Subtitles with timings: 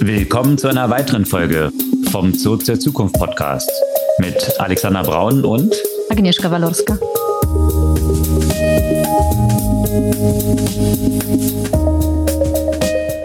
[0.00, 1.72] Willkommen zu einer weiteren Folge
[2.10, 3.70] vom Zurück zur Zukunft Podcast
[4.18, 5.74] mit Alexander Braun und
[6.10, 6.98] Agnieszka Walorska.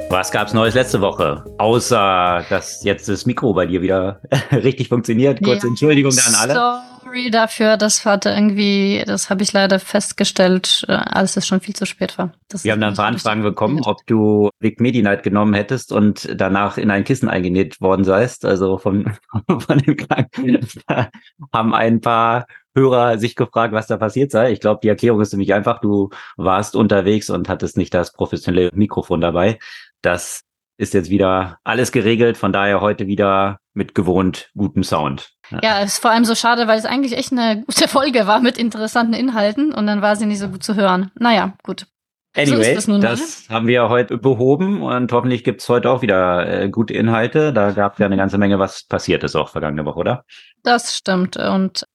[0.09, 1.43] Was gab's Neues letzte Woche?
[1.57, 5.41] Außer, dass jetzt das Mikro bei dir wieder richtig funktioniert.
[5.43, 6.81] Kurze ja, Entschuldigung an alle.
[7.11, 11.75] Sorry dafür, das hatte irgendwie, das habe ich leider festgestellt, äh, als es schon viel
[11.75, 12.31] zu spät war.
[12.47, 15.91] Das Wir haben dann ein paar Anfragen bekommen, ob du Big Medi Night genommen hättest
[15.91, 18.45] und danach in ein Kissen eingenäht worden seist.
[18.45, 19.17] Also von,
[19.59, 20.65] von dem Kranken
[21.53, 22.45] haben ein paar
[22.75, 24.53] Hörer sich gefragt, was da passiert sei.
[24.53, 28.71] Ich glaube, die Erklärung ist nämlich einfach, du warst unterwegs und hattest nicht das professionelle
[28.73, 29.59] Mikrofon dabei.
[30.01, 30.43] Das
[30.77, 35.33] ist jetzt wieder alles geregelt, von daher heute wieder mit gewohnt gutem Sound.
[35.61, 38.57] Ja, ist vor allem so schade, weil es eigentlich echt eine gute Folge war mit
[38.57, 41.11] interessanten Inhalten und dann war sie nicht so gut zu hören.
[41.15, 41.87] Naja, gut.
[42.35, 46.69] Anyway, so das, das haben wir heute behoben und hoffentlich gibt's heute auch wieder äh,
[46.69, 47.51] gute Inhalte.
[47.51, 50.25] Da gab ja eine ganze Menge, was passiert ist auch vergangene Woche, oder?
[50.63, 51.35] Das stimmt.
[51.35, 51.85] Und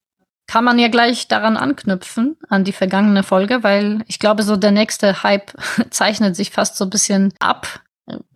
[0.46, 4.72] kann man ja gleich daran anknüpfen, an die vergangene Folge, weil ich glaube, so der
[4.72, 5.52] nächste Hype
[5.90, 7.80] zeichnet sich fast so ein bisschen ab,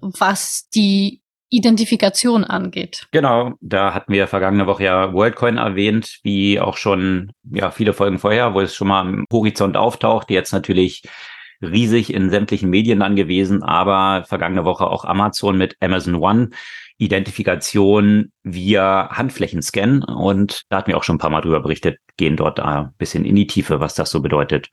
[0.01, 3.07] was die Identifikation angeht.
[3.11, 8.19] Genau, da hatten wir vergangene Woche ja WorldCoin erwähnt, wie auch schon ja viele Folgen
[8.19, 11.03] vorher, wo es schon mal am Horizont auftaucht, jetzt natürlich
[11.61, 16.51] riesig in sämtlichen Medien angewiesen, aber vergangene Woche auch Amazon mit Amazon One.
[17.01, 22.37] Identifikation via Handflächenscan und da hatten wir auch schon ein paar Mal drüber berichtet, gehen
[22.37, 24.69] dort ein bisschen in die Tiefe, was das so bedeutet.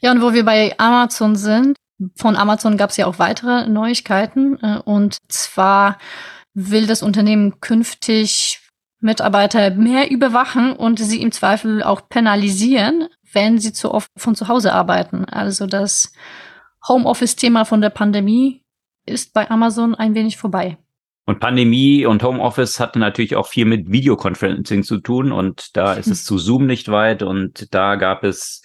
[0.00, 1.76] Ja, und wo wir bei Amazon sind,
[2.16, 4.58] von Amazon gab es ja auch weitere Neuigkeiten.
[4.62, 5.98] Äh, und zwar
[6.54, 8.60] will das Unternehmen künftig
[9.00, 14.48] Mitarbeiter mehr überwachen und sie im Zweifel auch penalisieren, wenn sie zu oft von zu
[14.48, 15.26] Hause arbeiten.
[15.26, 16.12] Also das
[16.88, 18.62] Homeoffice-Thema von der Pandemie
[19.06, 20.78] ist bei Amazon ein wenig vorbei.
[21.26, 26.08] Und Pandemie und Homeoffice hatte natürlich auch viel mit Videoconferencing zu tun und da ist
[26.08, 28.62] es zu Zoom nicht weit und da gab es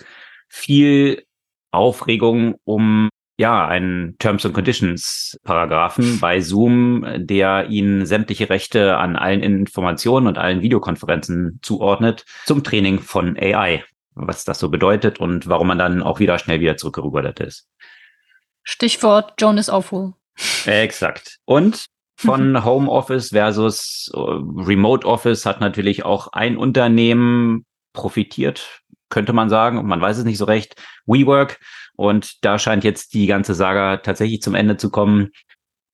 [0.50, 1.24] viel
[1.72, 3.10] Aufregung um
[3.40, 10.28] ja, einen Terms and Conditions Paragraphen bei Zoom, der ihnen sämtliche Rechte an allen Informationen
[10.28, 13.86] und allen Videokonferenzen zuordnet zum Training von AI.
[14.14, 17.70] Was das so bedeutet und warum man dann auch wieder schnell wieder zurückgerudert ist.
[18.64, 20.16] Stichwort Jonas Awful.
[20.66, 21.38] Exakt.
[21.46, 21.86] Und
[22.18, 29.88] von Homeoffice versus äh, Remote Office hat natürlich auch ein Unternehmen profitiert, könnte man sagen.
[29.88, 30.76] Man weiß es nicht so recht.
[31.06, 31.58] WeWork
[32.00, 35.32] und da scheint jetzt die ganze Saga tatsächlich zum Ende zu kommen.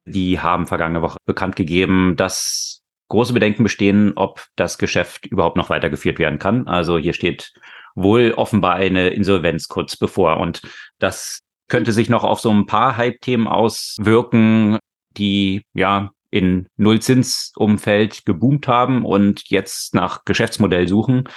[0.06, 5.72] Die haben vergangene Woche bekannt gegeben, dass große Bedenken bestehen, ob das Geschäft überhaupt noch
[5.72, 6.68] weitergeführt werden kann.
[6.68, 7.54] Also hier steht
[7.96, 10.38] wohl offenbar eine Insolvenz kurz bevor.
[10.38, 10.62] Und
[11.00, 11.40] das
[11.70, 14.78] könnte sich noch auf so ein paar Hype-Themen auswirken,
[15.18, 21.28] die ja in Nullzinsumfeld geboomt haben und jetzt nach Geschäftsmodell suchen.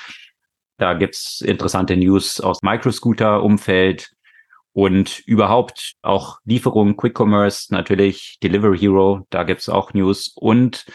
[0.76, 4.10] Da gibt's interessante News aus Microscooter-Umfeld,
[4.72, 10.86] und überhaupt auch Lieferung, Quick Commerce, natürlich Delivery Hero, da gibt's auch News und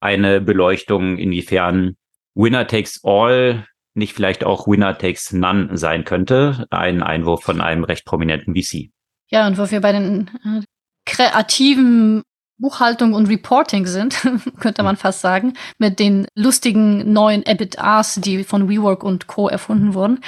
[0.00, 1.96] eine Beleuchtung, inwiefern
[2.34, 6.66] Winner takes all nicht vielleicht auch Winner takes none sein könnte.
[6.70, 8.90] Ein Einwurf von einem recht prominenten VC.
[9.28, 10.62] Ja, und wo wir bei den äh,
[11.04, 12.22] kreativen
[12.62, 14.16] Buchhaltung und Reporting sind,
[14.60, 19.48] könnte man fast sagen, mit den lustigen neuen EBITDAs, die von WeWork und Co.
[19.48, 20.20] erfunden wurden,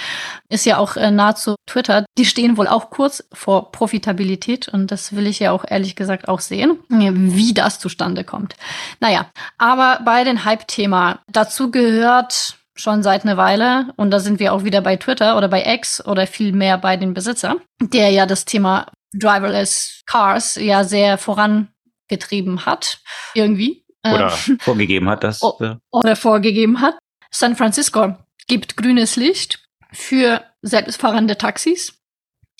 [0.50, 2.05] ist ja auch äh, nahezu Twitter.
[2.19, 6.28] Die stehen wohl auch kurz vor Profitabilität und das will ich ja auch ehrlich gesagt
[6.28, 8.56] auch sehen, wie das zustande kommt.
[9.00, 14.53] Naja, aber bei den Hype-Thema, dazu gehört schon seit einer Weile, und da sind wir
[14.53, 18.27] auch wieder bei Twitter oder bei X oder viel mehr bei den Besitzer, der ja
[18.27, 21.69] das Thema Driverless Cars ja sehr voran
[22.09, 23.00] getrieben hat,
[23.34, 23.84] irgendwie.
[24.04, 25.42] Oder ähm, vorgegeben hat, dass.
[25.42, 26.98] Äh oder vorgegeben hat.
[27.31, 28.16] San Francisco
[28.47, 31.94] gibt grünes Licht für selbstfahrende Taxis,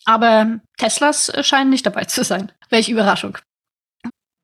[0.05, 2.53] aber Teslas scheinen nicht dabei zu sein.
[2.71, 3.39] Welche Überraschung.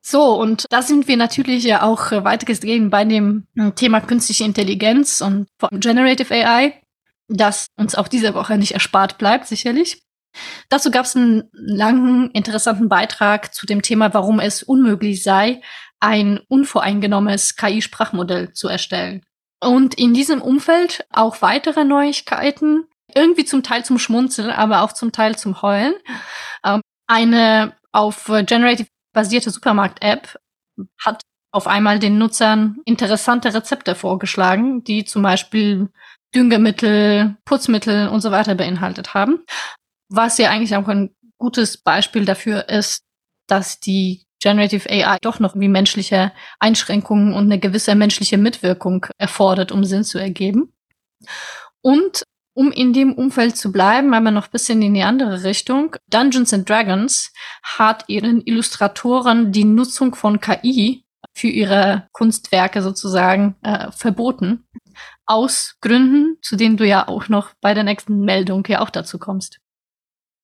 [0.03, 3.47] So, und da sind wir natürlich ja auch weitestgehend bei dem
[3.77, 6.81] Thema künstliche Intelligenz und Generative AI,
[7.29, 10.03] das uns auch diese Woche nicht erspart bleibt, sicherlich.
[10.69, 15.61] Dazu gab es einen langen, interessanten Beitrag zu dem Thema, warum es unmöglich sei,
[15.99, 19.23] ein unvoreingenommenes KI-Sprachmodell zu erstellen.
[19.63, 25.13] Und in diesem Umfeld auch weitere Neuigkeiten, irgendwie zum Teil zum Schmunzeln, aber auch zum
[25.13, 25.95] Teil zum Heulen.
[26.65, 30.39] Ähm, eine auf Generative basierte Supermarkt-App
[31.05, 31.23] hat
[31.53, 35.89] auf einmal den Nutzern interessante Rezepte vorgeschlagen, die zum Beispiel
[36.33, 39.45] Düngemittel, Putzmittel und so weiter beinhaltet haben
[40.11, 43.03] was ja eigentlich auch ein gutes Beispiel dafür ist,
[43.47, 49.73] dass die Generative AI doch noch wie menschliche Einschränkungen und eine gewisse menschliche Mitwirkung erfordert,
[49.73, 50.73] um Sinn zu ergeben.
[51.83, 52.25] Und
[52.55, 56.53] um in dem Umfeld zu bleiben, aber noch ein bisschen in die andere Richtung, Dungeons
[56.53, 57.33] and Dragons
[57.63, 64.67] hat ihren Illustratoren die Nutzung von KI für ihre Kunstwerke sozusagen äh, verboten.
[65.27, 69.19] Aus Gründen, zu denen du ja auch noch bei der nächsten Meldung ja auch dazu
[69.19, 69.61] kommst.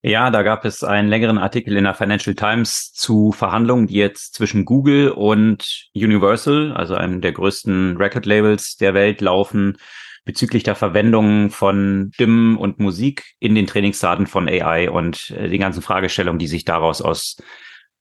[0.09, 4.35] Ja, da gab es einen längeren Artikel in der Financial Times zu Verhandlungen, die jetzt
[4.35, 9.79] zwischen Google und Universal, also einem der größten Record-Labels der Welt, laufen
[10.25, 15.59] bezüglich der Verwendung von Stimmen und Musik in den Trainingsdaten von AI und äh, die
[15.59, 17.39] ganzen Fragestellungen, die sich daraus aus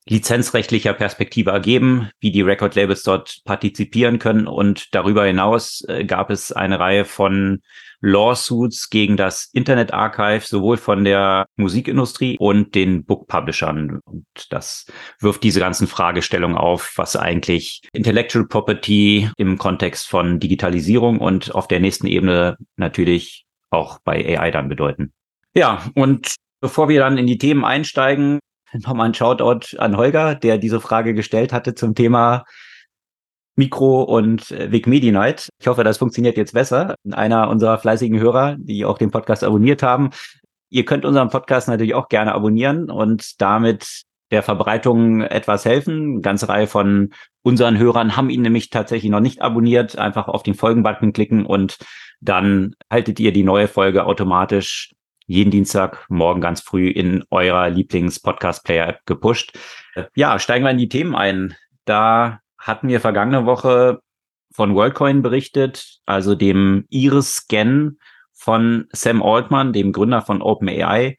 [0.07, 4.45] lizenzrechtlicher Perspektive ergeben, wie die Record-Labels dort partizipieren können.
[4.45, 7.63] Und darüber hinaus äh, gab es eine Reihe von
[8.05, 13.99] Lawsuits gegen das Internet Archive, sowohl von der Musikindustrie und den Book Publishern.
[14.05, 14.85] Und das
[15.19, 21.67] wirft diese ganzen Fragestellungen auf, was eigentlich Intellectual Property im Kontext von Digitalisierung und auf
[21.67, 25.11] der nächsten Ebene natürlich auch bei AI dann bedeuten.
[25.55, 28.39] Ja, und bevor wir dann in die Themen einsteigen,
[28.73, 32.43] nochmal ein Shoutout an Holger, der diese Frage gestellt hatte zum Thema
[33.55, 35.49] Mikro und äh, Vic Medi Night.
[35.59, 36.95] Ich hoffe, das funktioniert jetzt besser.
[37.11, 40.09] Einer unserer fleißigen Hörer, die auch den Podcast abonniert haben.
[40.69, 46.13] Ihr könnt unseren Podcast natürlich auch gerne abonnieren und damit der Verbreitung etwas helfen.
[46.13, 47.11] Eine ganze Reihe von
[47.43, 49.97] unseren Hörern haben ihn nämlich tatsächlich noch nicht abonniert.
[49.97, 51.77] Einfach auf den Folgen-Button klicken und
[52.19, 54.91] dann haltet ihr die neue Folge automatisch
[55.27, 59.57] jeden Dienstag morgen ganz früh in eurer Lieblings-Podcast-Player-App gepusht.
[60.15, 61.55] Ja, steigen wir in die Themen ein.
[61.85, 63.99] Da hatten wir vergangene Woche
[64.51, 67.97] von WorldCoin berichtet, also dem Iris-Scan
[68.33, 71.17] von Sam Altman, dem Gründer von OpenAI,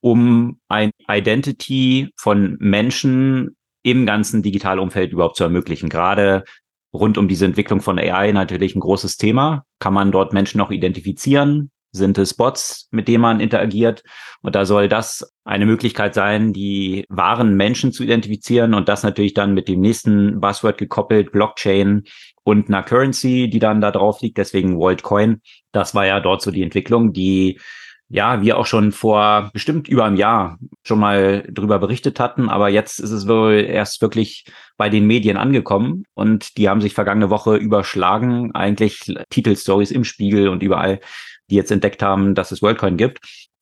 [0.00, 5.88] um ein Identity von Menschen im ganzen Digitalumfeld überhaupt zu ermöglichen.
[5.88, 6.44] Gerade
[6.92, 9.64] rund um diese Entwicklung von AI natürlich ein großes Thema.
[9.80, 11.70] Kann man dort Menschen noch identifizieren?
[11.94, 14.02] Sind es Bots, mit denen man interagiert?
[14.42, 19.32] Und da soll das eine Möglichkeit sein, die wahren Menschen zu identifizieren und das natürlich
[19.32, 22.02] dann mit dem nächsten Buzzword gekoppelt, Blockchain
[22.42, 25.40] und einer Currency, die dann da drauf liegt, deswegen WorldCoin.
[25.70, 27.60] Das war ja dort so die Entwicklung, die
[28.08, 32.68] ja, wir auch schon vor bestimmt über einem Jahr schon mal drüber berichtet hatten, aber
[32.68, 34.44] jetzt ist es wohl erst wirklich
[34.76, 40.48] bei den Medien angekommen und die haben sich vergangene Woche überschlagen, eigentlich Titelstories im Spiegel
[40.48, 41.00] und überall
[41.50, 43.20] die jetzt entdeckt haben, dass es WorldCoin gibt.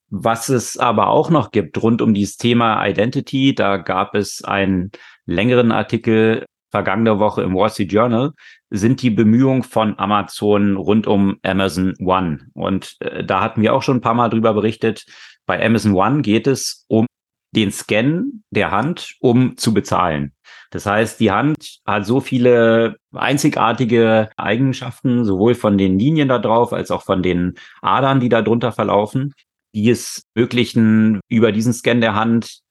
[0.09, 4.91] Was es aber auch noch gibt rund um dieses Thema Identity, da gab es einen
[5.25, 8.31] längeren Artikel vergangene Woche im Wall Street Journal,
[8.71, 12.47] sind die Bemühungen von Amazon rund um Amazon One.
[12.53, 15.05] Und äh, da hatten wir auch schon ein paar Mal drüber berichtet.
[15.45, 17.05] Bei Amazon One geht es um
[17.55, 20.33] den Scan der Hand, um zu bezahlen.
[20.71, 26.73] Das heißt, die Hand hat so viele einzigartige Eigenschaften, sowohl von den Linien da drauf
[26.73, 29.33] als auch von den Adern, die da drunter verlaufen,
[29.75, 32.61] die es ermöglichen, über diesen Scan der Hand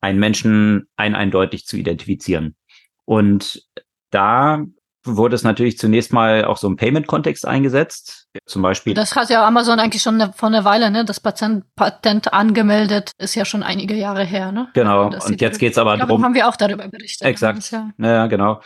[0.00, 2.54] einen Menschen ein eindeutig zu identifizieren.
[3.06, 3.62] Und
[4.10, 4.64] da
[5.16, 8.26] wurde es natürlich zunächst mal auch so im Payment-Kontext eingesetzt.
[8.46, 8.94] Zum Beispiel.
[8.94, 11.04] Das hat ja Amazon eigentlich schon ne, vor einer Weile, ne?
[11.04, 14.68] Das Patent, Patent angemeldet ist ja schon einige Jahre her, ne?
[14.74, 15.08] Genau.
[15.08, 16.22] Das und jetzt geht's aber ich darum.
[16.24, 17.26] haben wir auch darüber berichtet.
[17.26, 17.70] Exakt.
[17.70, 18.60] Ja, ja genau.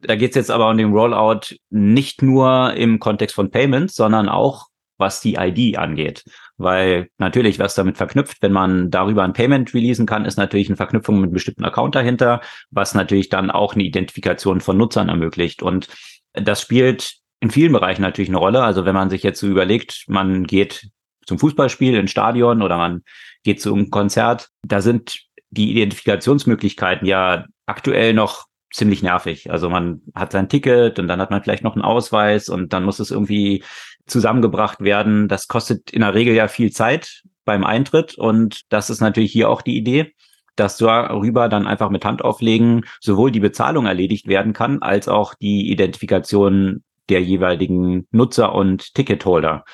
[0.00, 4.66] Da geht's jetzt aber um den Rollout nicht nur im Kontext von Payments, sondern auch
[4.98, 6.24] was die ID angeht.
[6.58, 10.76] Weil natürlich, was damit verknüpft, wenn man darüber ein Payment releasen kann, ist natürlich eine
[10.76, 15.62] Verknüpfung mit einem bestimmten Account dahinter, was natürlich dann auch eine Identifikation von Nutzern ermöglicht.
[15.62, 15.88] Und
[16.32, 18.62] das spielt in vielen Bereichen natürlich eine Rolle.
[18.62, 20.88] Also wenn man sich jetzt so überlegt, man geht
[21.26, 23.02] zum Fußballspiel ins Stadion oder man
[23.42, 25.20] geht zu einem Konzert, da sind
[25.50, 29.50] die Identifikationsmöglichkeiten ja aktuell noch ziemlich nervig.
[29.50, 32.84] Also man hat sein Ticket und dann hat man vielleicht noch einen Ausweis und dann
[32.84, 33.62] muss es irgendwie
[34.06, 35.28] zusammengebracht werden.
[35.28, 39.48] Das kostet in der Regel ja viel Zeit beim Eintritt und das ist natürlich hier
[39.50, 40.14] auch die Idee,
[40.56, 45.70] dass darüber dann einfach mit Handauflegen sowohl die Bezahlung erledigt werden kann, als auch die
[45.70, 49.64] Identifikation der jeweiligen Nutzer und Ticketholder.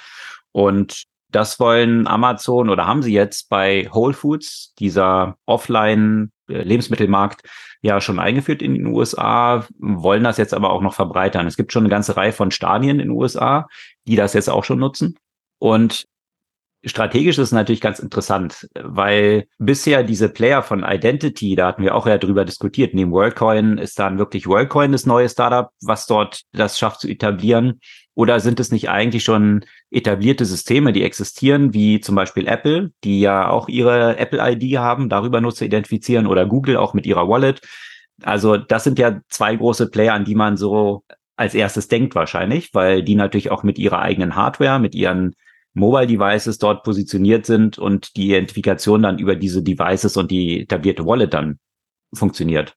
[0.50, 5.36] Und das wollen Amazon oder haben sie jetzt bei Whole Foods, dieser
[6.48, 7.42] Offline-Lebensmittelmarkt,
[7.82, 11.46] ja schon eingeführt in den USA, wollen das jetzt aber auch noch verbreitern.
[11.46, 13.66] Es gibt schon eine ganze Reihe von Stadien in den USA,
[14.06, 15.18] die das jetzt auch schon nutzen.
[15.58, 16.06] Und
[16.84, 21.94] strategisch ist es natürlich ganz interessant, weil bisher diese Player von Identity, da hatten wir
[21.94, 26.42] auch ja drüber diskutiert, neben WorldCoin ist dann wirklich WorldCoin das neue Startup, was dort
[26.52, 27.80] das schafft zu etablieren.
[28.14, 33.20] Oder sind es nicht eigentlich schon etablierte Systeme, die existieren, wie zum Beispiel Apple, die
[33.20, 37.62] ja auch ihre Apple-ID haben, darüber Nutzer identifizieren oder Google auch mit ihrer Wallet.
[38.22, 41.04] Also das sind ja zwei große Player, an die man so
[41.36, 45.34] als erstes denkt wahrscheinlich, weil die natürlich auch mit ihrer eigenen Hardware, mit ihren
[45.74, 51.06] Mobile Devices dort positioniert sind und die Identifikation dann über diese Devices und die etablierte
[51.06, 51.58] Wallet dann
[52.12, 52.76] funktioniert.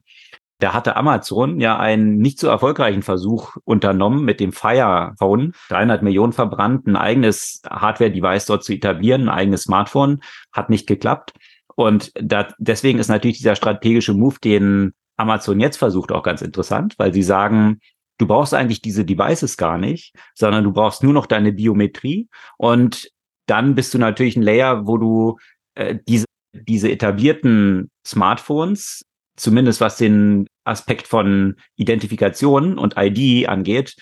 [0.59, 6.01] Da hatte Amazon ja einen nicht so erfolgreichen Versuch unternommen, mit dem Fire Phone 300
[6.01, 10.21] Millionen verbrannt, ein eigenes Hardware-Device dort zu etablieren, ein eigenes Smartphone,
[10.53, 11.33] hat nicht geklappt.
[11.75, 16.95] Und da, deswegen ist natürlich dieser strategische Move, den Amazon jetzt versucht, auch ganz interessant,
[16.97, 17.79] weil sie sagen,
[18.17, 22.29] du brauchst eigentlich diese Devices gar nicht, sondern du brauchst nur noch deine Biometrie.
[22.57, 23.09] Und
[23.45, 25.37] dann bist du natürlich ein Layer, wo du
[25.75, 29.03] äh, diese, diese etablierten Smartphones
[29.35, 33.95] zumindest was den Aspekt von Identifikation und ID angeht,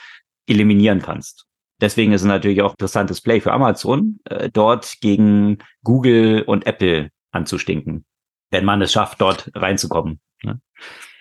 [0.47, 1.45] eliminieren kannst.
[1.81, 7.09] Deswegen ist es natürlich auch interessantes Play für Amazon, äh, dort gegen Google und Apple
[7.31, 8.05] anzustinken,
[8.51, 10.19] wenn man es schafft, dort reinzukommen.
[10.43, 10.61] Ne?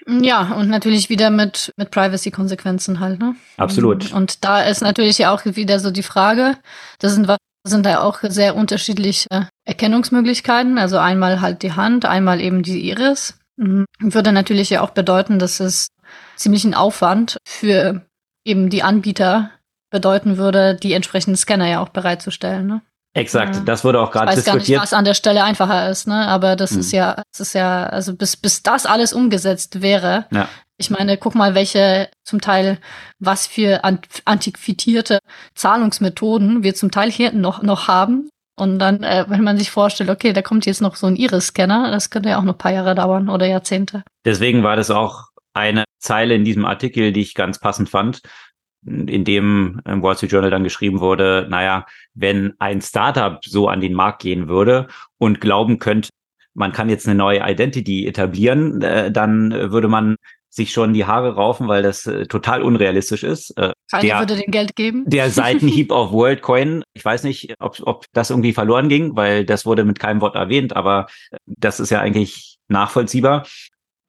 [0.07, 3.37] Ja, und natürlich wieder mit, mit Privacy-Konsequenzen halt, ne?
[3.57, 4.13] Absolut.
[4.13, 6.57] Und da ist natürlich ja auch wieder so die Frage,
[6.99, 7.31] das sind,
[7.65, 10.79] sind da auch sehr unterschiedliche Erkennungsmöglichkeiten.
[10.79, 13.39] Also einmal halt die Hand, einmal eben die Iris.
[13.57, 13.87] Mhm.
[14.01, 15.89] Würde natürlich ja auch bedeuten, dass es
[16.37, 18.07] ziemlichen Aufwand für
[18.45, 19.51] eben die Anbieter
[19.91, 22.67] bedeuten würde, die entsprechenden Scanner ja auch bereitzustellen.
[22.67, 22.83] Ne?
[23.15, 23.63] Exakt, ja.
[23.63, 24.57] das wurde auch gerade diskutiert.
[24.57, 26.27] Ich weiß gar nicht, was an der Stelle einfacher ist, ne?
[26.29, 26.81] Aber das mhm.
[26.81, 30.27] ist ja, das ist ja, also bis bis das alles umgesetzt wäre.
[30.33, 30.49] Ja.
[30.79, 32.79] Ich meine, guck mal, welche zum Teil
[33.19, 33.85] was für
[34.25, 35.19] antiquierte
[35.55, 40.11] Zahlungsmethoden wir zum Teil hier noch noch haben und dann, äh, wenn man sich vorstellt,
[40.11, 42.73] okay, da kommt jetzt noch so ein Iris-Scanner, das könnte ja auch noch ein paar
[42.73, 44.05] Jahre dauern oder Jahrzehnte.
[44.25, 48.21] Deswegen war das auch eine Zeile in diesem Artikel, die ich ganz passend fand,
[48.85, 53.81] in dem im Wall Street Journal dann geschrieben wurde, naja, wenn ein Startup so an
[53.81, 56.11] den Markt gehen würde und glauben könnte,
[56.55, 60.17] man kann jetzt eine neue Identity etablieren, äh, dann würde man
[60.53, 63.57] sich schon die Haare raufen, weil das äh, total unrealistisch ist.
[63.57, 65.05] Äh, Keiner der, würde dem Geld geben.
[65.07, 69.65] Der Seitenhieb auf WorldCoin, ich weiß nicht, ob, ob das irgendwie verloren ging, weil das
[69.65, 73.47] wurde mit keinem Wort erwähnt, aber äh, das ist ja eigentlich nachvollziehbar.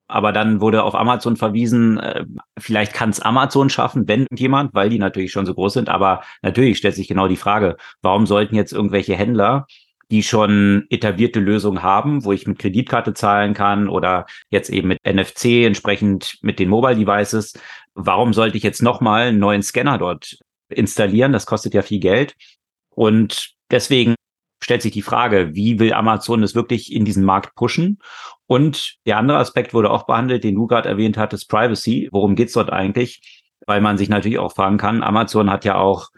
[0.10, 2.26] Aber dann wurde auf Amazon verwiesen, äh,
[2.60, 5.88] vielleicht kann es Amazon schaffen, wenn jemand, weil die natürlich schon so groß sind.
[5.88, 9.66] Aber natürlich stellt sich genau die Frage, warum sollten jetzt irgendwelche Händler
[10.14, 15.00] die schon etablierte Lösungen haben, wo ich mit Kreditkarte zahlen kann oder jetzt eben mit
[15.04, 17.54] NFC entsprechend mit den Mobile Devices.
[17.96, 20.38] Warum sollte ich jetzt nochmal einen neuen Scanner dort
[20.70, 21.34] installieren?
[21.34, 22.36] Das kostet ja viel Geld.
[22.92, 24.14] Und deswegen
[24.62, 27.98] stellt sich die Frage, wie will Amazon es wirklich in diesen Markt pushen?
[28.46, 32.08] Und der andere Aspekt wurde auch behandelt, den du gerade erwähnt hattest, Privacy.
[32.12, 33.44] Worum geht's dort eigentlich?
[33.66, 36.10] Weil man sich natürlich auch fragen kann, Amazon hat ja auch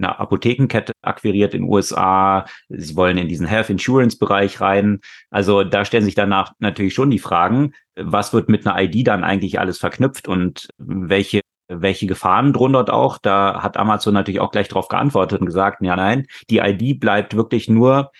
[0.00, 2.46] eine Apothekenkette akquiriert in den USA.
[2.68, 5.00] Sie wollen in diesen Health Insurance Bereich rein.
[5.30, 9.24] Also da stellen sich danach natürlich schon die Fragen, was wird mit einer ID dann
[9.24, 11.40] eigentlich alles verknüpft und welche
[11.72, 13.18] welche Gefahren drohen dort auch?
[13.18, 17.36] Da hat Amazon natürlich auch gleich darauf geantwortet und gesagt, ja, nein, die ID bleibt
[17.36, 18.10] wirklich nur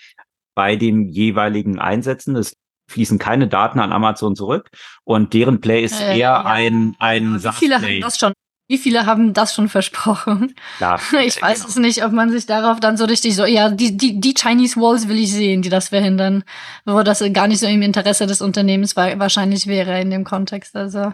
[0.55, 2.35] bei dem jeweiligen Einsetzen.
[2.37, 2.55] Es
[2.89, 4.69] fließen keine Daten an Amazon zurück
[5.03, 6.43] und deren Play ist äh, eher ja.
[6.43, 8.33] ein, ein ja, Viele haben das schon
[8.71, 10.55] wie viele haben das schon versprochen?
[10.77, 11.69] Klar, ich weiß genau.
[11.69, 14.79] es nicht, ob man sich darauf dann so richtig so, ja, die, die, die Chinese
[14.79, 16.45] Walls will ich sehen, die das verhindern.
[16.85, 20.73] Wo das gar nicht so im Interesse des Unternehmens wahrscheinlich wäre in dem Kontext.
[20.77, 21.13] Also.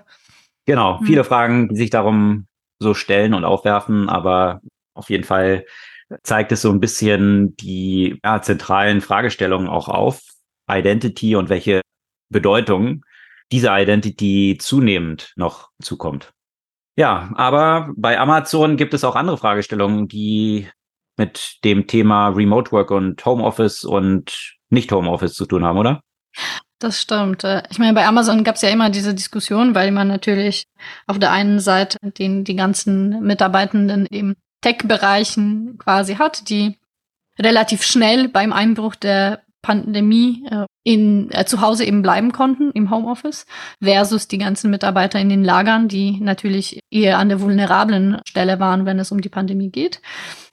[0.68, 1.08] Genau, hm.
[1.08, 2.46] viele Fragen, die sich darum
[2.80, 4.62] so stellen und aufwerfen, aber
[4.94, 5.66] auf jeden Fall
[6.22, 10.22] zeigt es so ein bisschen die ja, zentralen Fragestellungen auch auf.
[10.70, 11.82] Identity und welche
[12.30, 13.04] Bedeutung
[13.52, 16.34] diese Identity zunehmend noch zukommt.
[16.98, 20.68] Ja, aber bei Amazon gibt es auch andere Fragestellungen, die
[21.16, 26.02] mit dem Thema Remote Work und Homeoffice und nicht Homeoffice zu tun haben, oder?
[26.80, 27.44] Das stimmt.
[27.44, 30.66] Äh, ich meine, bei Amazon gab es ja immer diese Diskussion, weil man natürlich
[31.06, 36.78] auf der einen Seite den, die ganzen Mitarbeitenden im Tech-Bereichen quasi hat, die
[37.40, 42.90] relativ schnell beim Einbruch der Pandemie äh, in, äh, zu Hause eben bleiben konnten im
[42.90, 43.46] Homeoffice
[43.84, 48.86] versus die ganzen Mitarbeiter in den Lagern, die natürlich eher an der vulnerablen Stelle waren,
[48.86, 50.02] wenn es um die Pandemie geht.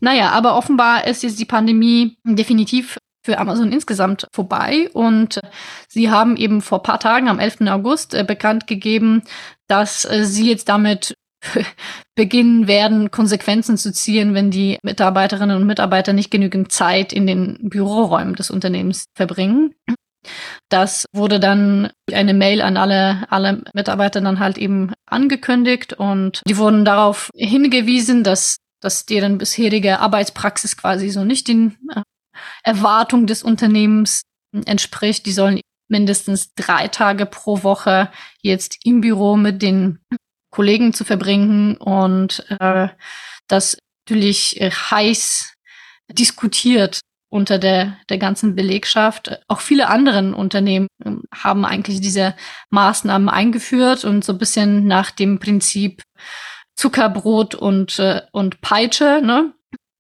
[0.01, 5.41] Naja, aber offenbar ist jetzt die Pandemie definitiv für Amazon insgesamt vorbei und
[5.89, 7.69] sie haben eben vor paar Tagen am 11.
[7.69, 9.23] August äh, bekannt gegeben,
[9.69, 11.14] dass äh, sie jetzt damit
[12.15, 17.59] beginnen werden, Konsequenzen zu ziehen, wenn die Mitarbeiterinnen und Mitarbeiter nicht genügend Zeit in den
[17.69, 19.75] Büroräumen des Unternehmens verbringen.
[20.71, 26.57] Das wurde dann eine Mail an alle, alle Mitarbeiter dann halt eben angekündigt und die
[26.57, 32.03] wurden darauf hingewiesen, dass, dass deren bisherige Arbeitspraxis quasi so nicht den äh,
[32.63, 34.23] Erwartungen des Unternehmens
[34.65, 35.27] entspricht.
[35.27, 38.11] Die sollen mindestens drei Tage pro Woche
[38.41, 39.99] jetzt im Büro mit den
[40.55, 42.89] Kollegen zu verbringen und äh,
[43.49, 45.55] das natürlich äh, heiß
[46.13, 49.41] diskutiert unter der, der ganzen Belegschaft.
[49.49, 52.37] Auch viele anderen Unternehmen ähm, haben eigentlich diese
[52.71, 56.03] Maßnahmen eingeführt und so ein bisschen nach dem Prinzip
[56.77, 59.21] Zuckerbrot und, äh, und Peitsche.
[59.25, 59.53] Ne?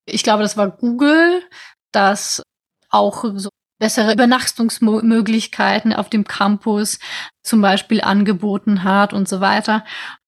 [0.06, 1.42] Ich glaube, das war Google,
[1.90, 2.42] das
[2.90, 3.48] auch so
[3.80, 6.98] bessere Übernachtungsmöglichkeiten auf dem Campus
[7.42, 9.84] zum Beispiel angeboten hat und so weiter.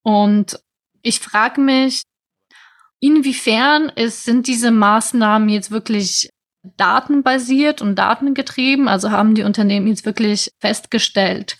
[0.07, 0.59] Und
[1.01, 2.03] ich frage mich,
[3.01, 6.29] inwiefern ist, sind diese Maßnahmen jetzt wirklich
[6.77, 8.87] datenbasiert und datengetrieben?
[8.87, 11.57] Also haben die Unternehmen jetzt wirklich festgestellt,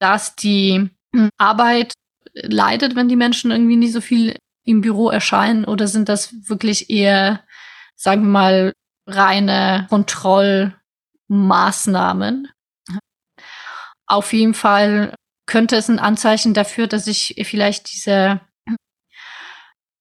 [0.00, 0.90] dass die
[1.38, 1.92] Arbeit
[2.34, 5.64] leidet, wenn die Menschen irgendwie nicht so viel im Büro erscheinen?
[5.64, 7.44] Oder sind das wirklich eher,
[7.94, 8.72] sagen wir mal,
[9.06, 12.48] reine Kontrollmaßnahmen?
[14.08, 15.14] Auf jeden Fall
[15.46, 18.40] könnte es ein Anzeichen dafür, dass sich vielleicht diese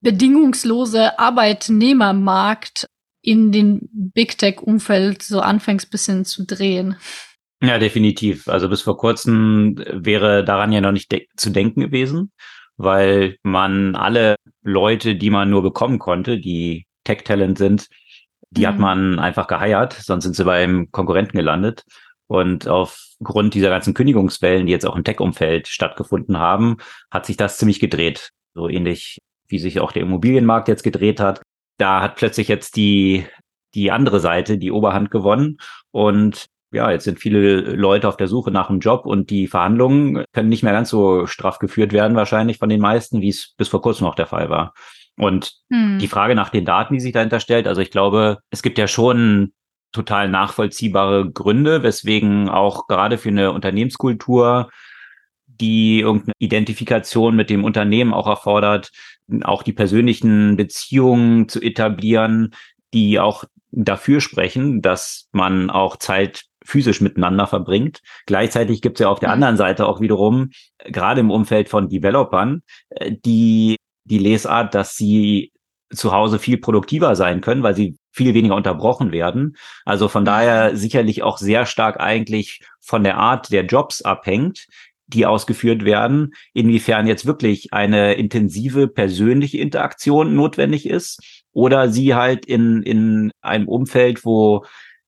[0.01, 2.87] bedingungslose Arbeitnehmermarkt
[3.21, 6.95] in den Big Tech-Umfeld so anfängst bisschen zu drehen.
[7.61, 8.47] Ja, definitiv.
[8.47, 12.31] Also bis vor kurzem wäre daran ja noch nicht de zu denken gewesen,
[12.77, 17.87] weil man alle Leute, die man nur bekommen konnte, die Tech-Talent sind,
[18.51, 18.67] die mhm.
[18.67, 21.83] hat man einfach geheiert, sonst sind sie beim Konkurrenten gelandet.
[22.27, 22.67] Und
[23.19, 26.77] aufgrund dieser ganzen Kündigungswellen, die jetzt auch im Tech-Umfeld stattgefunden haben,
[27.11, 28.31] hat sich das ziemlich gedreht.
[28.53, 31.41] So ähnlich wie sich auch der Immobilienmarkt jetzt gedreht hat.
[31.77, 33.25] Da hat plötzlich jetzt die,
[33.73, 35.57] die andere Seite die Oberhand gewonnen.
[35.91, 40.25] Und ja, jetzt sind viele Leute auf der Suche nach einem Job und die Verhandlungen
[40.33, 43.69] können nicht mehr ganz so straff geführt werden, wahrscheinlich von den meisten, wie es bis
[43.69, 44.73] vor kurzem noch der Fall war.
[45.17, 45.99] Und hm.
[45.99, 48.87] die Frage nach den Daten, die sich dahinter stellt, also ich glaube, es gibt ja
[48.87, 49.53] schon
[49.95, 54.69] total nachvollziehbare Gründe, weswegen auch gerade für eine Unternehmenskultur,
[55.47, 58.91] die irgendeine Identifikation mit dem Unternehmen auch erfordert,
[59.43, 62.53] auch die persönlichen Beziehungen zu etablieren,
[62.93, 68.01] die auch dafür sprechen, dass man auch Zeit physisch miteinander verbringt.
[68.25, 69.33] Gleichzeitig gibt es ja auf der mhm.
[69.33, 70.51] anderen Seite auch wiederum,
[70.83, 75.51] gerade im Umfeld von Developern, äh, die, die Lesart, dass sie
[75.93, 79.57] zu Hause viel produktiver sein können, weil sie viel weniger unterbrochen werden.
[79.83, 84.67] Also von daher sicherlich auch sehr stark eigentlich von der Art der Jobs abhängt,
[85.07, 92.45] die ausgeführt werden, inwiefern jetzt wirklich eine intensive persönliche Interaktion notwendig ist oder sie halt
[92.45, 94.65] in, in einem Umfeld, wo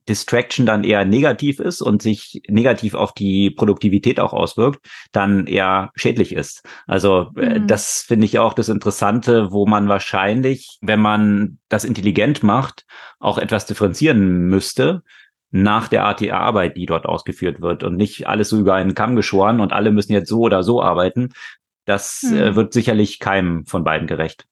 [0.10, 5.92] Distraction dann eher negativ ist und sich negativ auf die Produktivität auch auswirkt, dann eher
[5.96, 6.64] schädlich ist.
[6.86, 7.68] Also äh, mhm.
[7.68, 12.86] das finde ich auch das Interessante, wo man wahrscheinlich, wenn man das intelligent macht,
[13.20, 15.04] auch etwas differenzieren müsste
[15.50, 18.96] nach der Art der Arbeit, die dort ausgeführt wird und nicht alles so über einen
[18.96, 21.30] Kamm geschoren und alle müssen jetzt so oder so arbeiten.
[21.86, 22.38] Das mhm.
[22.38, 24.46] äh, wird sicherlich keinem von beiden gerecht.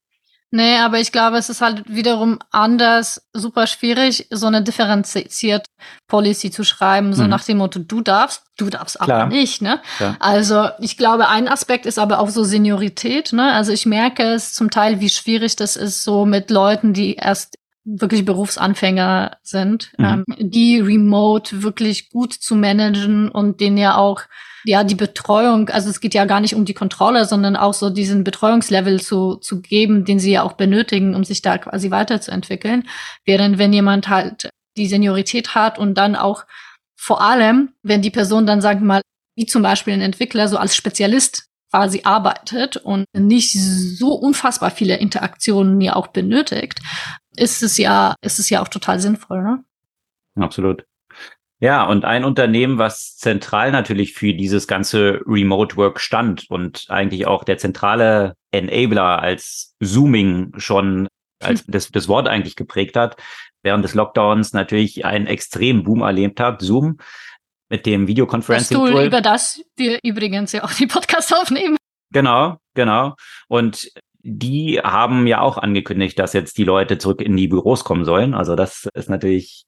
[0.56, 5.68] Nee, aber ich glaube, es ist halt wiederum anders, super schwierig, so eine differenziert
[6.08, 7.30] Policy zu schreiben, so mhm.
[7.30, 9.24] nach dem Motto, du darfst, du darfst Klar.
[9.24, 9.82] aber nicht, ne?
[9.98, 10.16] Klar.
[10.22, 13.52] Also, ich glaube, ein Aspekt ist aber auch so Seniorität, ne?
[13.52, 17.58] Also, ich merke es zum Teil, wie schwierig das ist, so mit Leuten, die erst
[17.84, 20.06] wirklich Berufsanfänger sind, mhm.
[20.06, 24.22] ähm, die remote wirklich gut zu managen und denen ja auch
[24.66, 27.90] ja, die Betreuung, also es geht ja gar nicht um die Kontrolle, sondern auch so
[27.90, 32.88] diesen Betreuungslevel zu, zu geben, den sie ja auch benötigen, um sich da quasi weiterzuentwickeln.
[33.26, 36.46] Während wenn jemand halt die Seniorität hat und dann auch
[36.96, 39.02] vor allem, wenn die Person dann, sagen wir mal,
[39.36, 44.98] wie zum Beispiel ein Entwickler so als Spezialist quasi arbeitet und nicht so unfassbar viele
[44.98, 46.80] Interaktionen ja auch benötigt,
[47.36, 49.64] ist es ja, ist es ja auch total sinnvoll, ne?
[50.38, 50.86] Absolut.
[51.60, 57.28] Ja, und ein Unternehmen, was zentral natürlich für dieses ganze Remote Work stand und eigentlich
[57.28, 61.08] auch der zentrale Enabler als Zooming schon
[61.42, 61.72] als hm.
[61.72, 63.18] das, das Wort eigentlich geprägt hat,
[63.64, 66.98] während des Lockdowns natürlich einen extremen Boom erlebt hat, Zoom
[67.70, 69.06] mit dem Videoconferencing Tool.
[69.06, 71.78] über das wir übrigens ja auch die Podcast aufnehmen.
[72.12, 73.16] Genau, genau.
[73.48, 73.92] Und
[74.22, 78.34] die haben ja auch angekündigt, dass jetzt die Leute zurück in die Büros kommen sollen.
[78.34, 79.66] Also das ist natürlich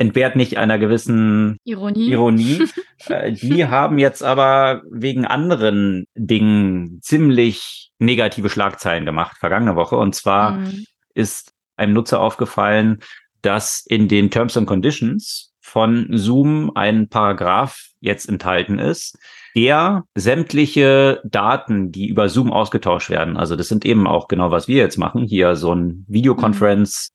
[0.00, 2.10] entbehrt nicht einer gewissen Ironie.
[2.10, 2.66] Ironie.
[3.08, 9.96] Äh, die haben jetzt aber wegen anderen Dingen ziemlich negative Schlagzeilen gemacht vergangene Woche.
[9.96, 10.84] Und zwar mhm.
[11.14, 12.98] ist einem Nutzer aufgefallen,
[13.40, 19.18] dass in den Terms and Conditions von Zoom ein Paragraph jetzt enthalten ist,
[19.56, 24.68] der sämtliche Daten, die über Zoom ausgetauscht werden, also das sind eben auch genau, was
[24.68, 27.12] wir jetzt machen, hier so ein Videoconference,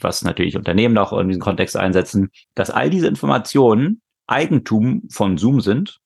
[0.00, 5.60] was natürlich Unternehmen auch in diesem Kontext einsetzen, dass all diese Informationen Eigentum von Zoom
[5.60, 6.00] sind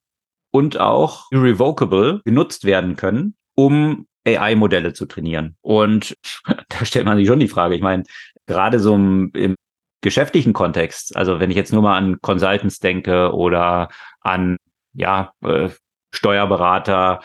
[0.50, 5.56] und auch irrevocable genutzt werden können, um AI-Modelle zu trainieren.
[5.62, 6.16] Und
[6.68, 8.04] da stellt man sich schon die Frage, ich meine,
[8.46, 9.54] gerade so im, im
[10.02, 13.88] geschäftlichen Kontext, also wenn ich jetzt nur mal an Consultants denke oder
[14.20, 14.56] an
[14.92, 15.70] ja, äh,
[16.12, 17.20] Steuerberater,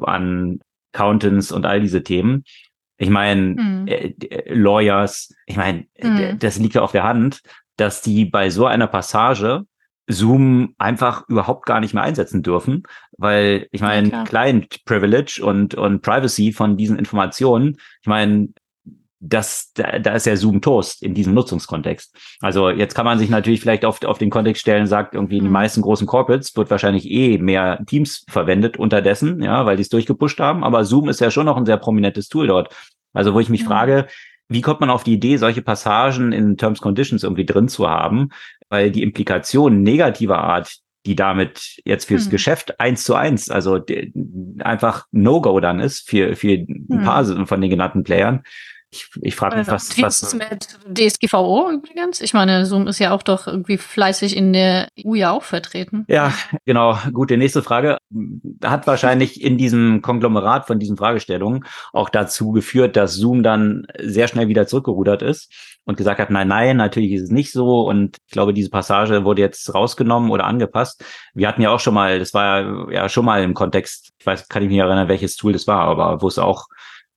[0.00, 0.60] an
[0.92, 2.44] Accountants und all diese Themen.
[3.00, 3.86] Ich meine, hm.
[3.88, 4.12] äh,
[4.52, 6.38] Lawyers, ich meine, hm.
[6.38, 7.40] das liegt ja auf der Hand,
[7.76, 9.64] dass die bei so einer Passage
[10.06, 12.82] Zoom einfach überhaupt gar nicht mehr einsetzen dürfen,
[13.16, 18.48] weil ich meine, ja, Client Privilege und, und Privacy von diesen Informationen, ich meine,
[19.20, 22.16] das, da, da ist ja Zoom Toast in diesem Nutzungskontext.
[22.40, 25.44] Also jetzt kann man sich natürlich vielleicht auf, auf den Kontext stellen, sagt irgendwie in
[25.44, 25.54] den mhm.
[25.54, 30.40] meisten großen Corporates wird wahrscheinlich eh mehr Teams verwendet unterdessen, ja, weil die es durchgepusht
[30.40, 30.64] haben.
[30.64, 32.74] Aber Zoom ist ja schon noch ein sehr prominentes Tool dort.
[33.12, 33.68] Also wo ich mich mhm.
[33.68, 34.06] frage,
[34.48, 38.30] wie kommt man auf die Idee, solche Passagen in Terms Conditions irgendwie drin zu haben?
[38.68, 42.30] Weil die Implikationen negativer Art, die damit jetzt fürs hm.
[42.30, 43.80] Geschäft eins zu eins, also
[44.58, 47.04] einfach No-Go dann ist für, für ein hm.
[47.04, 48.42] paar von den genannten Playern,
[48.92, 50.34] ich, ich frage mich, was, Wie was.
[50.34, 52.20] mit DSGVO übrigens?
[52.20, 56.04] Ich meine, Zoom ist ja auch doch irgendwie fleißig in der EU ja auch vertreten.
[56.08, 56.98] Ja, genau.
[57.12, 57.98] Gute nächste Frage.
[58.64, 64.26] Hat wahrscheinlich in diesem Konglomerat von diesen Fragestellungen auch dazu geführt, dass Zoom dann sehr
[64.26, 65.52] schnell wieder zurückgerudert ist
[65.84, 67.82] und gesagt hat, nein, nein, natürlich ist es nicht so.
[67.82, 71.04] Und ich glaube, diese Passage wurde jetzt rausgenommen oder angepasst.
[71.32, 74.48] Wir hatten ja auch schon mal, das war ja schon mal im Kontext, ich weiß,
[74.48, 76.66] kann ich mich erinnern, welches Tool das war, aber wo es auch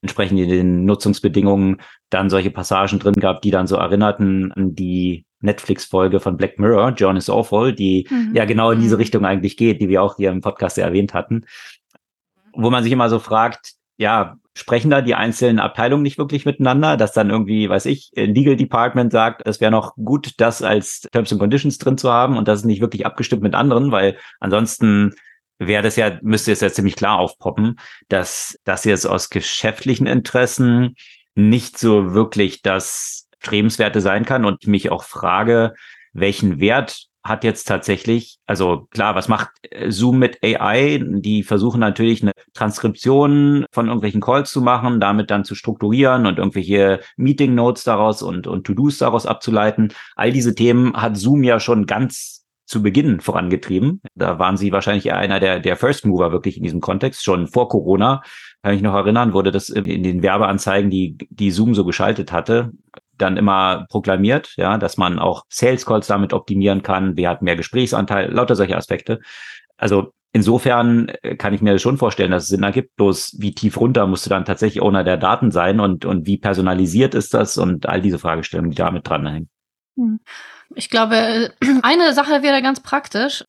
[0.04, 5.26] entsprechend in den Nutzungsbedingungen dann solche Passagen drin gab, die dann so erinnerten an die
[5.40, 8.36] Netflix-Folge von Black Mirror, John is Awful, die mhm.
[8.36, 9.02] ja genau in diese mhm.
[9.02, 11.46] Richtung eigentlich geht, die wir auch hier im Podcast ja erwähnt hatten.
[12.54, 16.98] Wo man sich immer so fragt, ja, sprechen da die einzelnen Abteilungen nicht wirklich miteinander,
[16.98, 21.32] dass dann irgendwie, weiß ich, Legal Department sagt, es wäre noch gut, das als Terms
[21.32, 25.14] and Conditions drin zu haben und das ist nicht wirklich abgestimmt mit anderen, weil ansonsten
[25.68, 30.96] wäre das ja, müsste es ja ziemlich klar aufpoppen, dass das jetzt aus geschäftlichen Interessen
[31.36, 35.74] nicht so wirklich das Strebenswerte sein kann und mich auch frage,
[36.14, 41.02] welchen Wert hat jetzt tatsächlich, also klar, was macht äh, Zoom mit AI?
[41.02, 46.38] Die versuchen natürlich eine Transkription von irgendwelchen Calls zu machen, damit dann zu strukturieren und
[46.38, 49.94] irgendwelche Meeting Notes daraus und, und To-Dos daraus abzuleiten.
[50.16, 52.43] All diese Themen hat Zoom ja schon ganz
[52.74, 54.02] zu Beginn vorangetrieben.
[54.16, 57.24] Da waren sie wahrscheinlich einer der, der First Mover wirklich in diesem Kontext.
[57.24, 58.24] Schon vor Corona,
[58.64, 62.72] kann ich noch erinnern, wurde das in den Werbeanzeigen, die, die Zoom so geschaltet hatte,
[63.16, 67.16] dann immer proklamiert, ja, dass man auch Sales Calls damit optimieren kann.
[67.16, 68.32] Wer hat mehr Gesprächsanteil?
[68.32, 69.20] Lauter solche Aspekte.
[69.78, 72.96] Also insofern äh, kann ich mir schon vorstellen, dass es Sinn ergibt.
[72.96, 76.40] Bloß wie tief runter musst du dann tatsächlich Owner der Daten sein und, und wie
[76.40, 79.50] personalisiert ist das und all diese Fragestellungen, die damit dranhängen.
[79.96, 80.20] Hm.
[80.76, 83.44] Ich glaube, eine Sache wäre ganz praktisch,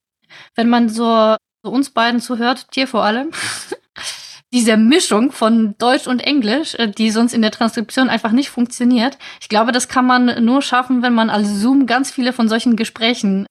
[0.55, 3.31] wenn man so, so uns beiden zuhört, dir vor allem,
[4.53, 9.19] diese Mischung von Deutsch und Englisch, äh, die sonst in der Transkription einfach nicht funktioniert.
[9.41, 12.77] Ich glaube, das kann man nur schaffen, wenn man als Zoom ganz viele von solchen
[12.77, 13.47] Gesprächen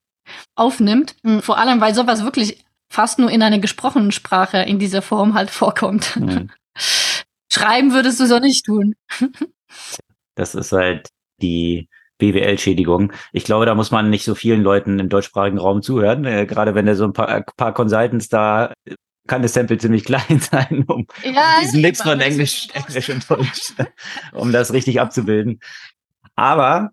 [0.55, 1.15] aufnimmt.
[1.23, 5.33] Hm, vor allem, weil sowas wirklich fast nur in einer gesprochenen Sprache in dieser Form
[5.33, 6.15] halt vorkommt.
[6.15, 6.49] Mhm.
[7.51, 8.95] Schreiben würdest du so nicht tun.
[10.35, 11.09] Das ist halt
[11.43, 13.11] die BWL-Schädigung.
[13.31, 16.25] Ich glaube, da muss man nicht so vielen Leuten im deutschsprachigen Raum zuhören.
[16.25, 18.73] Äh, gerade wenn da so ein paar, äh, paar Consultants da
[19.27, 23.73] kann das Sample ziemlich klein sein, um ja, diesen Mix von Englisch, Englisch und Deutsch,
[24.33, 25.59] um das richtig abzubilden.
[26.35, 26.91] Aber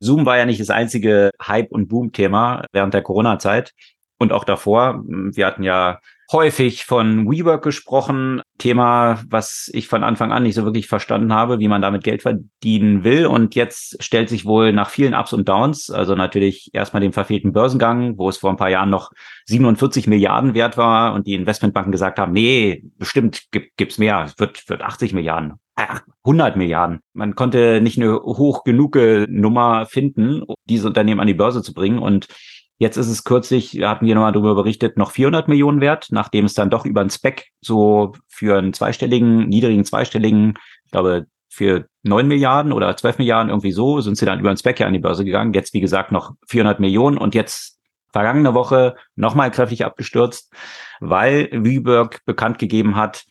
[0.00, 3.72] Zoom war ja nicht das einzige Hype- und Boom-Thema während der Corona-Zeit
[4.18, 5.02] und auch davor.
[5.06, 6.00] Wir hatten ja
[6.32, 8.42] häufig von WeWork gesprochen.
[8.58, 12.22] Thema, was ich von Anfang an nicht so wirklich verstanden habe, wie man damit Geld
[12.22, 13.26] verdienen will.
[13.26, 17.52] Und jetzt stellt sich wohl nach vielen Ups und Downs, also natürlich erstmal den verfehlten
[17.52, 19.10] Börsengang, wo es vor ein paar Jahren noch
[19.46, 24.68] 47 Milliarden wert war und die Investmentbanken gesagt haben, nee, bestimmt gibt, gibt's mehr, wird,
[24.68, 25.54] wird 80 Milliarden.
[26.24, 27.00] 100 Milliarden.
[27.14, 28.96] Man konnte nicht eine hoch genug
[29.28, 31.98] Nummer finden, um diese Unternehmen an die Börse zu bringen.
[31.98, 32.28] Und
[32.82, 36.54] Jetzt ist es kürzlich, hatten wir nochmal darüber berichtet, noch 400 Millionen wert, nachdem es
[36.54, 42.26] dann doch über einen Spec so für einen zweistelligen, niedrigen zweistelligen, ich glaube, für 9
[42.26, 44.98] Milliarden oder 12 Milliarden irgendwie so, sind sie dann über einen Spec ja an die
[44.98, 45.52] Börse gegangen.
[45.52, 47.78] Jetzt, wie gesagt, noch 400 Millionen und jetzt
[48.12, 50.52] vergangene Woche nochmal kräftig abgestürzt,
[50.98, 53.26] weil WeWork bekannt gegeben hat,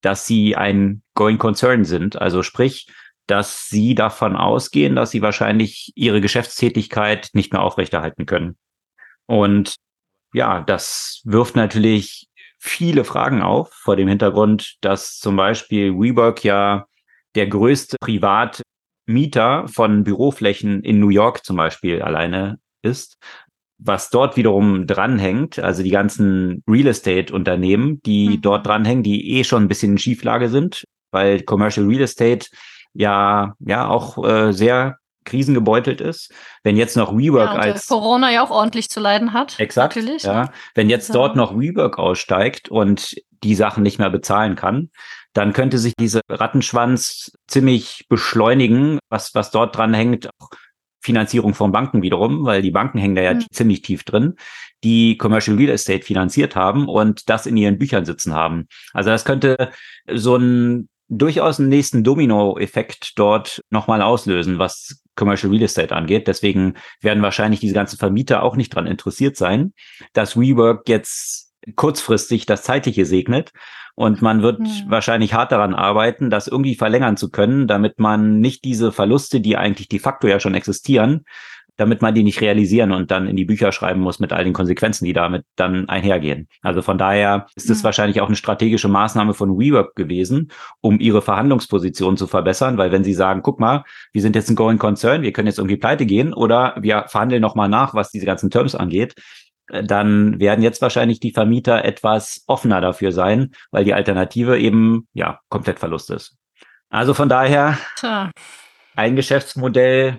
[0.00, 2.18] dass sie ein Going Concern sind.
[2.22, 2.90] Also sprich,
[3.26, 8.56] dass sie davon ausgehen, dass sie wahrscheinlich ihre Geschäftstätigkeit nicht mehr aufrechterhalten können.
[9.26, 9.76] Und
[10.32, 16.86] ja, das wirft natürlich viele Fragen auf vor dem Hintergrund, dass zum Beispiel WeWork ja
[17.34, 23.18] der größte Privatmieter von Büroflächen in New York zum Beispiel alleine ist.
[23.78, 28.40] was dort wiederum dranhängt, also die ganzen Real Estate Unternehmen, die mhm.
[28.40, 32.46] dort dranhängen, die eh schon ein bisschen in Schieflage sind, weil Commercial Real Estate
[32.94, 36.32] ja, ja auch äh, sehr krisengebeutelt ist.
[36.62, 39.58] Wenn jetzt noch WeWork ja, als Corona ja auch ordentlich zu leiden hat.
[39.58, 39.96] Exakt.
[39.96, 40.24] Natürlich.
[40.24, 40.50] Ja.
[40.74, 41.20] Wenn jetzt also.
[41.20, 44.90] dort noch WeWork aussteigt und die Sachen nicht mehr bezahlen kann,
[45.32, 50.28] dann könnte sich diese Rattenschwanz ziemlich beschleunigen, was, was dort dran hängt.
[50.38, 50.48] Auch
[51.04, 53.44] Finanzierung von Banken wiederum, weil die Banken hängen da ja mhm.
[53.52, 54.36] ziemlich tief drin,
[54.84, 58.68] die Commercial Real Estate finanziert haben und das in ihren Büchern sitzen haben.
[58.94, 59.70] Also das könnte
[60.10, 66.26] so ein durchaus einen nächsten Domino-Effekt dort nochmal auslösen, was Commercial Real Estate angeht.
[66.26, 69.72] Deswegen werden wahrscheinlich diese ganzen Vermieter auch nicht dran interessiert sein,
[70.12, 73.52] dass WeWork jetzt kurzfristig das Zeitliche segnet.
[73.96, 74.68] Und man wird mhm.
[74.88, 79.56] wahrscheinlich hart daran arbeiten, das irgendwie verlängern zu können, damit man nicht diese Verluste, die
[79.56, 81.24] eigentlich de facto ja schon existieren,
[81.76, 84.52] damit man die nicht realisieren und dann in die Bücher schreiben muss mit all den
[84.52, 86.48] Konsequenzen, die damit dann einhergehen.
[86.62, 87.84] Also von daher ist es mhm.
[87.84, 93.04] wahrscheinlich auch eine strategische Maßnahme von WeWork gewesen, um ihre Verhandlungsposition zu verbessern, weil wenn
[93.04, 96.06] sie sagen, guck mal, wir sind jetzt ein Going Concern, wir können jetzt irgendwie pleite
[96.06, 99.14] gehen oder wir verhandeln nochmal nach, was diese ganzen Terms angeht,
[99.68, 105.08] äh, dann werden jetzt wahrscheinlich die Vermieter etwas offener dafür sein, weil die Alternative eben
[105.12, 106.36] ja komplett Verlust ist.
[106.90, 108.30] Also von daher Tja.
[108.94, 110.18] ein Geschäftsmodell,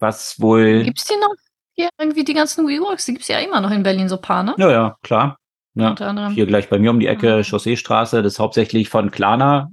[0.00, 0.84] was wohl.
[0.84, 1.34] Gibt's die noch?
[1.74, 4.54] Hier irgendwie die ganzen WeWorks, die gibt's ja immer noch in Berlin so paar, ne?
[4.58, 5.38] Ja, ja, klar.
[5.74, 5.94] Ja.
[6.30, 9.70] Hier gleich bei mir um die Ecke, Chausseestraße, das ist hauptsächlich von Klarna.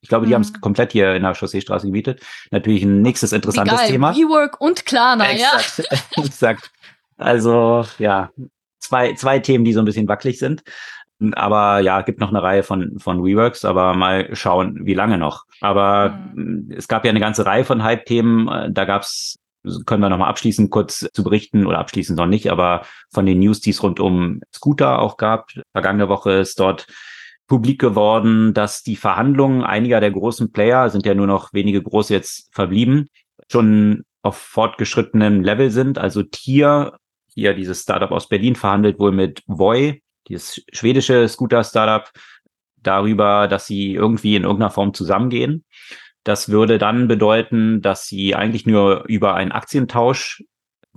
[0.00, 0.34] Ich glaube, die mhm.
[0.34, 2.22] haben es komplett hier in der Chausseestraße gemietet.
[2.50, 3.88] Natürlich ein nächstes interessantes Egal.
[3.88, 4.14] Thema.
[4.14, 5.78] WeWork und Exakt.
[5.78, 5.98] ja.
[6.24, 6.72] Exakt.
[7.16, 8.30] Also, ja,
[8.80, 10.62] zwei, zwei Themen, die so ein bisschen wackelig sind.
[11.34, 15.44] Aber ja, gibt noch eine Reihe von, von Reworks, aber mal schauen, wie lange noch.
[15.60, 16.74] Aber mhm.
[16.76, 18.74] es gab ja eine ganze Reihe von Hype-Themen.
[18.74, 19.38] Da gab's
[19.86, 23.60] können wir nochmal abschließend kurz zu berichten oder abschließend noch nicht, aber von den News,
[23.60, 25.50] die es rund um Scooter auch gab.
[25.72, 26.86] Vergangene Woche ist dort
[27.46, 32.12] publik geworden, dass die Verhandlungen einiger der großen Player, sind ja nur noch wenige große
[32.12, 33.08] jetzt verblieben,
[33.50, 35.98] schon auf fortgeschrittenem Level sind.
[35.98, 36.96] Also Tier,
[37.34, 42.10] hier dieses Startup aus Berlin, verhandelt wohl mit Voi, dieses schwedische Scooter-Startup,
[42.76, 45.64] darüber, dass sie irgendwie in irgendeiner Form zusammengehen.
[46.24, 50.42] Das würde dann bedeuten, dass sie eigentlich nur über einen Aktientausch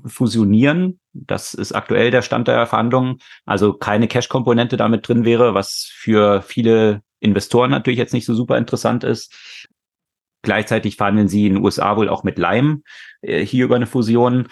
[0.05, 0.99] fusionieren.
[1.13, 3.17] Das ist aktuell der Stand der Verhandlungen.
[3.45, 8.57] Also keine Cash-Komponente damit drin wäre, was für viele Investoren natürlich jetzt nicht so super
[8.57, 9.65] interessant ist.
[10.43, 12.81] Gleichzeitig verhandeln sie in den USA wohl auch mit Lime
[13.21, 14.47] äh, hier über eine Fusion.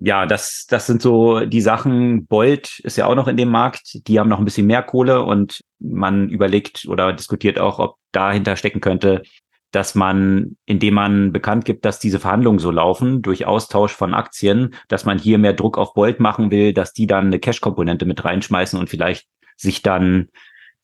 [0.00, 2.26] Ja, das, das sind so die Sachen.
[2.26, 4.06] Bolt ist ja auch noch in dem Markt.
[4.06, 8.54] Die haben noch ein bisschen mehr Kohle und man überlegt oder diskutiert auch, ob dahinter
[8.54, 9.22] stecken könnte,
[9.70, 14.74] dass man, indem man bekannt gibt, dass diese Verhandlungen so laufen, durch Austausch von Aktien,
[14.88, 18.24] dass man hier mehr Druck auf Bolt machen will, dass die dann eine Cash-Komponente mit
[18.24, 20.28] reinschmeißen und vielleicht sich dann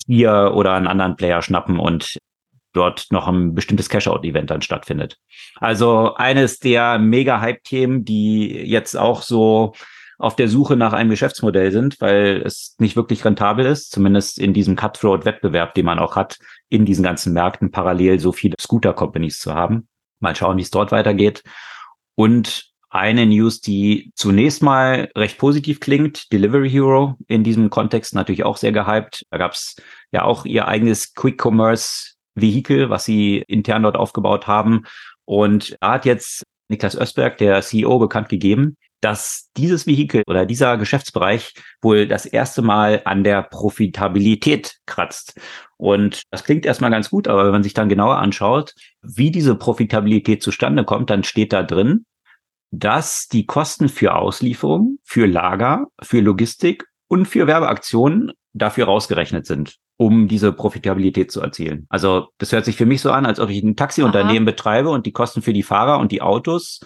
[0.06, 2.18] hier oder einen anderen Player schnappen und
[2.72, 5.18] dort noch ein bestimmtes Cash-Out-Event dann stattfindet.
[5.56, 9.72] Also eines der Mega-Hype-Themen, die jetzt auch so
[10.18, 14.54] auf der Suche nach einem Geschäftsmodell sind, weil es nicht wirklich rentabel ist, zumindest in
[14.54, 19.54] diesem Cutthroat-Wettbewerb, den man auch hat, in diesen ganzen Märkten parallel so viele Scooter-Companies zu
[19.54, 19.88] haben.
[20.20, 21.42] Mal schauen, wie es dort weitergeht.
[22.14, 28.44] Und eine News, die zunächst mal recht positiv klingt, Delivery Hero in diesem Kontext natürlich
[28.44, 29.24] auch sehr gehypt.
[29.30, 29.76] Da gab es
[30.12, 34.84] ja auch ihr eigenes Quick Commerce Vehikel, was sie intern dort aufgebaut haben.
[35.24, 40.76] Und da hat jetzt Niklas Östberg, der CEO, bekannt gegeben, dass dieses Vehikel oder dieser
[40.78, 45.38] Geschäftsbereich wohl das erste Mal an der Profitabilität kratzt.
[45.76, 49.54] Und das klingt erstmal ganz gut, aber wenn man sich dann genauer anschaut, wie diese
[49.54, 52.06] Profitabilität zustande kommt, dann steht da drin,
[52.70, 59.76] dass die Kosten für Auslieferung, für Lager, für Logistik und für Werbeaktionen dafür rausgerechnet sind,
[59.96, 61.86] um diese Profitabilität zu erzielen.
[61.88, 64.52] Also das hört sich für mich so an, als ob ich ein Taxiunternehmen Aha.
[64.52, 66.80] betreibe und die Kosten für die Fahrer und die Autos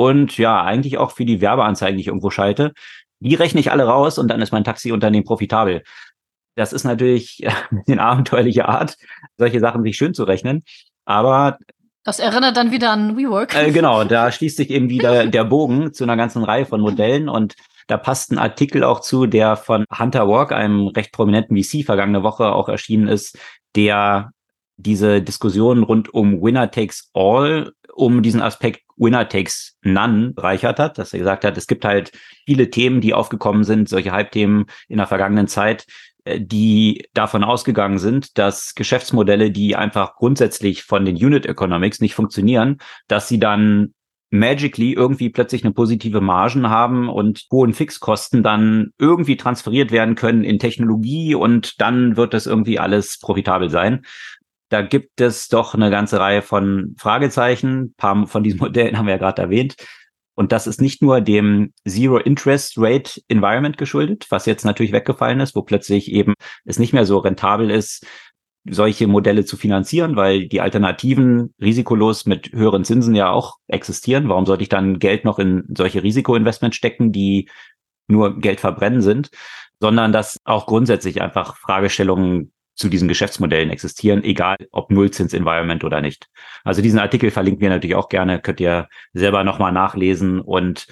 [0.00, 2.72] und ja, eigentlich auch für die Werbeanzeigen, die ich irgendwo schalte,
[3.18, 5.82] die rechne ich alle raus und dann ist mein Taxiunternehmen profitabel.
[6.54, 7.46] Das ist natürlich
[7.86, 8.96] eine abenteuerliche Art,
[9.36, 10.62] solche Sachen sich schön zu rechnen.
[11.04, 11.58] Aber
[12.02, 13.54] das erinnert dann wieder an WeWork.
[13.54, 17.28] Äh, genau, da schließt sich eben wieder der Bogen zu einer ganzen Reihe von Modellen
[17.28, 17.54] und
[17.86, 22.22] da passt ein Artikel auch zu, der von Hunter Walk, einem recht prominenten VC, vergangene
[22.22, 23.38] Woche auch erschienen ist,
[23.76, 24.30] der
[24.78, 30.98] diese Diskussion rund um Winner Takes All um diesen Aspekt Winner Takes None bereichert hat,
[30.98, 32.12] dass er gesagt hat, es gibt halt
[32.44, 35.86] viele Themen, die aufgekommen sind, solche Hype-Themen in der vergangenen Zeit,
[36.24, 42.14] äh, die davon ausgegangen sind, dass Geschäftsmodelle, die einfach grundsätzlich von den Unit Economics nicht
[42.14, 43.94] funktionieren, dass sie dann
[44.30, 50.44] magically irgendwie plötzlich eine positive Margen haben und hohen Fixkosten dann irgendwie transferiert werden können
[50.44, 54.04] in Technologie und dann wird das irgendwie alles profitabel sein.
[54.70, 57.80] Da gibt es doch eine ganze Reihe von Fragezeichen.
[57.80, 59.76] Ein paar von diesen Modellen haben wir ja gerade erwähnt.
[60.34, 65.40] Und das ist nicht nur dem Zero Interest Rate Environment geschuldet, was jetzt natürlich weggefallen
[65.40, 68.06] ist, wo plötzlich eben es nicht mehr so rentabel ist,
[68.64, 74.28] solche Modelle zu finanzieren, weil die Alternativen risikolos mit höheren Zinsen ja auch existieren.
[74.28, 77.48] Warum sollte ich dann Geld noch in solche Risikoinvestments stecken, die
[78.06, 79.30] nur Geld verbrennen sind,
[79.80, 86.28] sondern dass auch grundsätzlich einfach Fragestellungen zu diesen Geschäftsmodellen existieren, egal ob Nullzins-Environment oder nicht.
[86.64, 90.86] Also diesen Artikel verlinken wir natürlich auch gerne, könnt ihr selber nochmal nachlesen und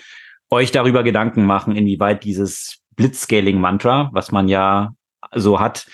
[0.51, 4.93] euch darüber Gedanken machen, inwieweit dieses Blitzscaling-Mantra, was man ja
[5.35, 5.87] so hat,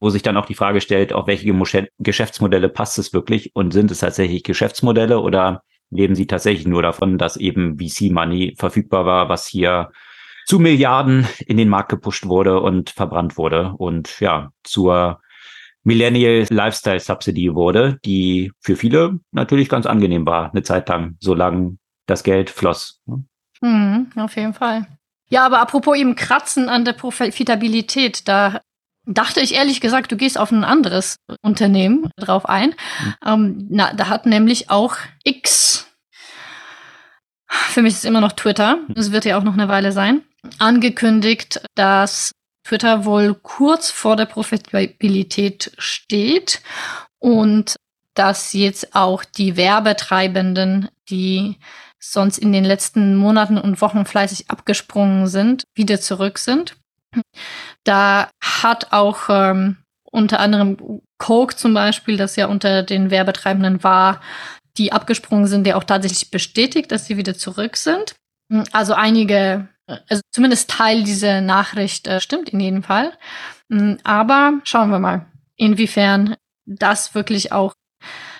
[0.00, 1.52] wo sich dann auch die Frage stellt, auf welche
[1.98, 7.18] Geschäftsmodelle passt es wirklich und sind es tatsächlich Geschäftsmodelle oder leben sie tatsächlich nur davon,
[7.18, 9.90] dass eben VC-Money verfügbar war, was hier
[10.46, 15.20] zu Milliarden in den Markt gepusht wurde und verbrannt wurde und ja, zur
[15.86, 21.78] Millennial Lifestyle Subsidy wurde, die für viele natürlich ganz angenehm war, eine Zeit lang, solange
[22.06, 23.00] das Geld floss.
[23.60, 24.88] Mhm, auf jeden Fall.
[25.28, 28.60] Ja, aber apropos eben Kratzen an der Profitabilität, da
[29.04, 32.70] dachte ich ehrlich gesagt, du gehst auf ein anderes Unternehmen drauf ein.
[32.70, 33.14] Mhm.
[33.24, 35.86] Ähm, na, da hat nämlich auch X,
[37.46, 40.22] für mich ist es immer noch Twitter, es wird ja auch noch eine Weile sein,
[40.58, 42.32] angekündigt, dass
[42.66, 46.60] Twitter wohl kurz vor der Profitabilität steht
[47.18, 47.76] und
[48.14, 51.58] dass jetzt auch die Werbetreibenden, die
[52.00, 56.76] sonst in den letzten Monaten und Wochen fleißig abgesprungen sind, wieder zurück sind.
[57.84, 64.20] Da hat auch ähm, unter anderem Coke zum Beispiel, das ja unter den Werbetreibenden war,
[64.76, 68.14] die abgesprungen sind, der auch tatsächlich bestätigt, dass sie wieder zurück sind.
[68.72, 73.12] Also einige, also zumindest Teil dieser Nachricht äh, stimmt in jedem Fall.
[74.04, 77.74] Aber schauen wir mal, inwiefern das wirklich auch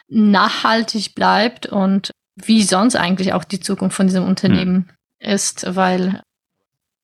[0.09, 5.33] nachhaltig bleibt und wie sonst eigentlich auch die Zukunft von diesem Unternehmen hm.
[5.33, 6.23] ist, weil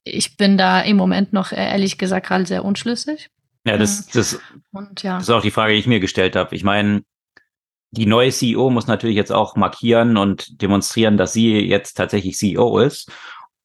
[0.04, 3.30] ich bin da im Moment noch äh, ehrlich gesagt gerade sehr unschlüssig.
[3.64, 4.10] Ja, das, mhm.
[4.14, 4.40] das,
[4.72, 5.14] Und, ja.
[5.14, 6.54] das ist auch die Frage, die ich mir gestellt habe.
[6.54, 7.02] Ich meine,
[7.92, 12.78] die neue CEO muss natürlich jetzt auch markieren und demonstrieren, dass sie jetzt tatsächlich CEO
[12.78, 13.10] ist.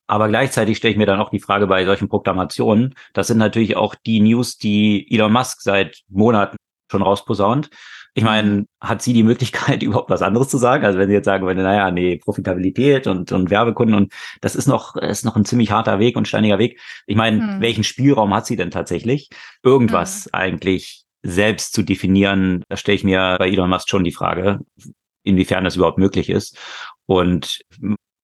[0.07, 3.75] Aber gleichzeitig stelle ich mir dann auch die Frage bei solchen Proklamationen, das sind natürlich
[3.75, 6.57] auch die News, die Elon Musk seit Monaten
[6.89, 7.69] schon rausposaunt.
[8.13, 10.85] Ich meine, hat sie die Möglichkeit, überhaupt was anderes zu sagen?
[10.85, 14.67] Also wenn sie jetzt sagen würde, naja, nee, Profitabilität und, und Werbekunden und das ist
[14.67, 16.79] noch, ist noch ein ziemlich harter Weg und steiniger Weg.
[17.05, 17.61] Ich meine, hm.
[17.61, 19.29] welchen Spielraum hat sie denn tatsächlich?
[19.61, 20.29] Irgendwas hm.
[20.33, 24.61] eigentlich selbst zu definieren, da stelle ich mir bei Elon Musk schon die Frage,
[25.23, 26.57] inwiefern das überhaupt möglich ist.
[27.05, 27.59] Und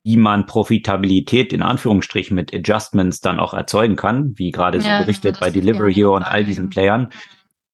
[0.04, 5.06] wie man Profitabilität in Anführungsstrichen mit Adjustments dann auch erzeugen kann, wie gerade ja, so
[5.06, 7.10] berichtet bei Delivery Hero und all diesen Playern.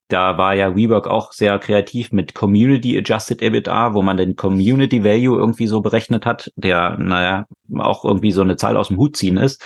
[0.08, 5.04] Da war ja WeWork auch sehr kreativ mit Community Adjusted EBITDA, wo man den Community
[5.04, 7.46] Value irgendwie so berechnet hat, der, naja,
[7.78, 9.64] auch irgendwie so eine Zahl aus dem Hut ziehen ist.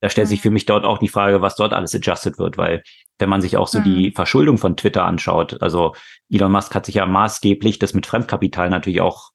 [0.00, 0.42] Da stellt sich mhm.
[0.42, 2.82] für mich dort auch die Frage, was dort alles adjusted wird, weil
[3.18, 3.84] wenn man sich auch so mhm.
[3.84, 5.94] die Verschuldung von Twitter anschaut, also
[6.30, 9.30] Elon Musk hat sich ja maßgeblich das mit Fremdkapital natürlich auch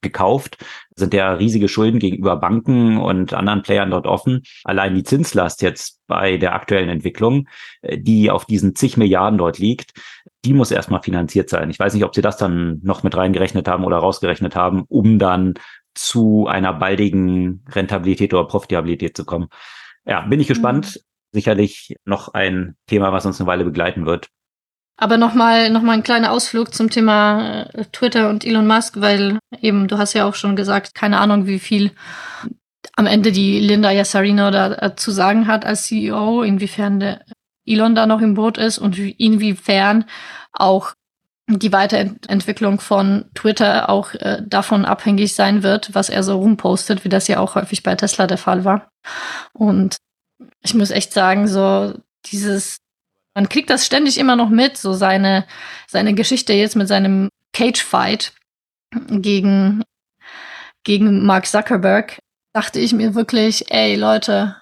[0.00, 4.42] gekauft, sind ja riesige Schulden gegenüber Banken und anderen Playern dort offen.
[4.64, 7.48] Allein die Zinslast jetzt bei der aktuellen Entwicklung,
[7.82, 9.92] äh, die auf diesen zig Milliarden dort liegt,
[10.44, 11.70] die muss erstmal finanziert sein.
[11.70, 15.18] Ich weiß nicht, ob sie das dann noch mit reingerechnet haben oder rausgerechnet haben, um
[15.18, 15.54] dann
[15.94, 19.48] zu einer baldigen Rentabilität oder Profitabilität zu kommen.
[20.04, 20.96] Ja, bin ich gespannt.
[20.96, 21.00] Mhm.
[21.32, 24.28] Sicherlich noch ein Thema, was uns eine Weile begleiten wird.
[25.00, 29.38] Aber nochmal noch mal ein kleiner Ausflug zum Thema äh, Twitter und Elon Musk, weil
[29.62, 31.92] eben, du hast ja auch schon gesagt, keine Ahnung, wie viel
[32.96, 37.24] am Ende die Linda Yassarino da äh, zu sagen hat als CEO, inwiefern der
[37.64, 40.04] Elon da noch im Boot ist und inwiefern
[40.52, 40.94] auch
[41.46, 47.08] die Weiterentwicklung von Twitter auch äh, davon abhängig sein wird, was er so rumpostet, wie
[47.08, 48.90] das ja auch häufig bei Tesla der Fall war.
[49.52, 49.96] Und
[50.62, 51.94] ich muss echt sagen, so
[52.26, 52.78] dieses
[53.38, 55.46] man kriegt das ständig immer noch mit, so seine,
[55.86, 58.32] seine Geschichte jetzt mit seinem Cage-Fight
[59.10, 59.84] gegen,
[60.82, 62.18] gegen Mark Zuckerberg,
[62.52, 64.56] dachte ich mir wirklich, ey Leute,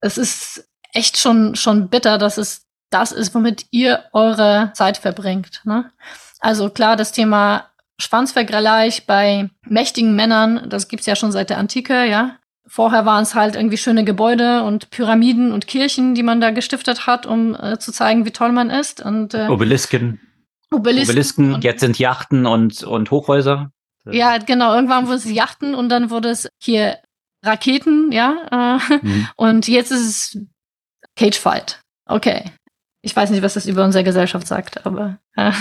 [0.00, 5.60] es ist echt schon, schon bitter, dass es das ist, womit ihr eure Zeit verbringt.
[5.64, 5.92] Ne?
[6.40, 7.68] Also klar, das Thema
[8.00, 12.38] Schwanzvergleich bei mächtigen Männern, das gibt's ja schon seit der Antike, ja.
[12.68, 17.06] Vorher waren es halt irgendwie schöne Gebäude und Pyramiden und Kirchen, die man da gestiftet
[17.06, 19.04] hat, um äh, zu zeigen, wie toll man ist.
[19.04, 20.20] Und, äh, Obelisken.
[20.70, 21.10] Obelisken.
[21.10, 21.60] Obelisken.
[21.62, 23.72] Jetzt sind Yachten und, und Hochhäuser.
[24.10, 24.74] Ja, genau.
[24.74, 26.98] Irgendwann wurde es Yachten und dann wurde es hier
[27.42, 28.78] Raketen, ja.
[28.90, 29.28] Äh, mhm.
[29.36, 30.38] Und jetzt ist es
[31.16, 31.80] Cagefight.
[32.06, 32.44] Okay.
[33.00, 35.18] Ich weiß nicht, was das über unsere Gesellschaft sagt, aber.
[35.36, 35.52] Äh.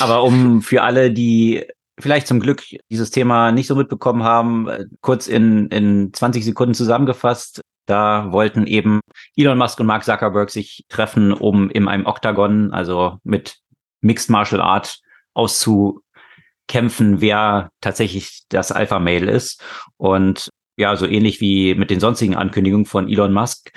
[0.00, 1.66] aber um für alle, die
[2.02, 6.74] vielleicht zum Glück dieses Thema nicht so mitbekommen haben, äh, kurz in, in 20 Sekunden
[6.74, 7.62] zusammengefasst.
[7.86, 9.00] Da wollten eben
[9.36, 13.56] Elon Musk und Mark Zuckerberg sich treffen, um in einem Oktagon, also mit
[14.00, 15.00] Mixed Martial Art
[15.34, 19.62] auszukämpfen, wer tatsächlich das Alpha Male ist.
[19.96, 23.72] Und ja, so ähnlich wie mit den sonstigen Ankündigungen von Elon Musk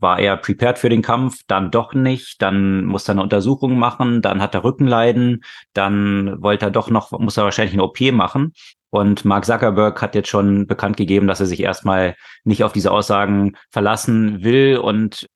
[0.00, 4.22] war er prepared für den Kampf, dann doch nicht, dann muss er eine Untersuchung machen,
[4.22, 8.52] dann hat er Rückenleiden, dann wollte er doch noch, muss er wahrscheinlich eine OP machen.
[8.90, 12.90] Und Mark Zuckerberg hat jetzt schon bekannt gegeben, dass er sich erstmal nicht auf diese
[12.90, 15.28] Aussagen verlassen will und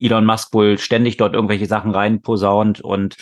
[0.00, 3.16] Elon Musk wohl ständig dort irgendwelche Sachen reinposaunt und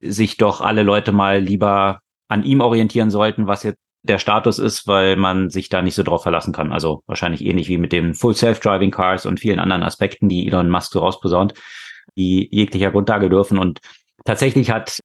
[0.00, 4.86] sich doch alle Leute mal lieber an ihm orientieren sollten, was jetzt der Status ist,
[4.86, 6.72] weil man sich da nicht so drauf verlassen kann.
[6.72, 10.70] Also wahrscheinlich ähnlich wie mit den Full Self-Driving Cars und vielen anderen Aspekten, die Elon
[10.70, 11.54] Musk so rausposaunt,
[12.16, 13.58] die jeglicher Grundlage dürfen.
[13.58, 13.80] Und
[14.24, 15.00] tatsächlich hat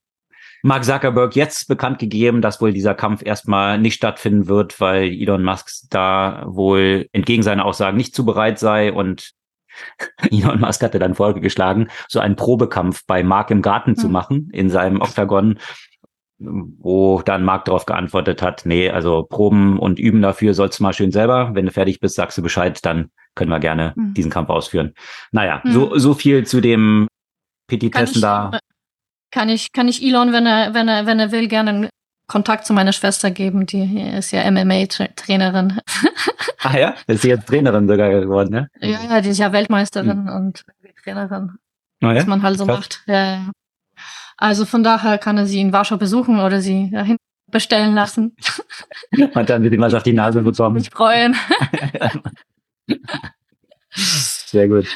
[0.62, 5.44] Mark Zuckerberg jetzt bekannt gegeben, dass wohl dieser Kampf erstmal nicht stattfinden wird, weil Elon
[5.44, 9.32] Musk da wohl entgegen seiner Aussagen nicht zu bereit sei und
[10.32, 13.96] Elon Musk hatte dann vorgeschlagen, so einen Probekampf bei Mark im Garten mhm.
[13.96, 14.12] zu hm.
[14.12, 15.60] machen in seinem Oktagon
[16.44, 20.94] wo dann Marc darauf geantwortet hat, nee, also Proben und Üben dafür sollst du mal
[20.94, 21.52] schön selber.
[21.54, 24.14] Wenn du fertig bist, sagst du Bescheid, dann können wir gerne mhm.
[24.14, 24.94] diesen Kampf ausführen.
[25.32, 25.72] Naja, mhm.
[25.72, 27.08] so, so viel zu dem
[27.68, 28.60] Petitessen da.
[29.32, 31.90] Kann ich, kann ich Elon, wenn er, wenn er, wenn er will, gerne
[32.28, 35.80] Kontakt zu meiner Schwester geben, die ist ja MMA-Trainerin.
[36.66, 38.70] Ah ja, ist sie jetzt Trainerin sogar geworden, ne?
[38.80, 40.30] Ja, ja, die ist ja Weltmeisterin mhm.
[40.30, 40.64] und
[41.04, 41.58] Trainerin.
[42.02, 42.16] Oh ja?
[42.16, 42.78] Was man halt so Krass.
[42.78, 43.04] macht.
[43.06, 43.52] Ja, ja.
[44.38, 47.18] Also von daher kann er sie in Warschau besuchen oder sie dahin
[47.52, 48.36] bestellen lassen.
[49.34, 50.76] Und dann wird ihm was auf die Nase bekommen.
[50.76, 51.36] Mich freuen.
[53.96, 54.88] Sehr gut.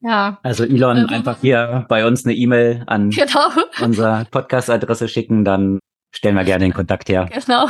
[0.00, 0.38] Ja.
[0.42, 3.48] Also Elon, ähm, einfach hier bei uns eine E-Mail an genau.
[3.80, 5.78] unsere Podcast-Adresse schicken, dann
[6.14, 7.28] stellen wir gerne den Kontakt her.
[7.32, 7.68] Genau.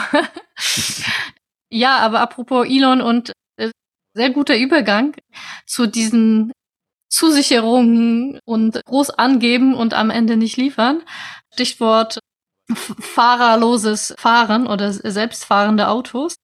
[1.71, 3.71] ja, aber apropos Elon und äh,
[4.15, 5.15] sehr guter Übergang
[5.67, 6.53] zu diesen
[7.13, 11.03] Zusicherungen und groß angeben und am Ende nicht liefern.
[11.53, 12.19] Stichwort
[12.75, 16.37] fahrerloses Fahren oder selbstfahrende Autos,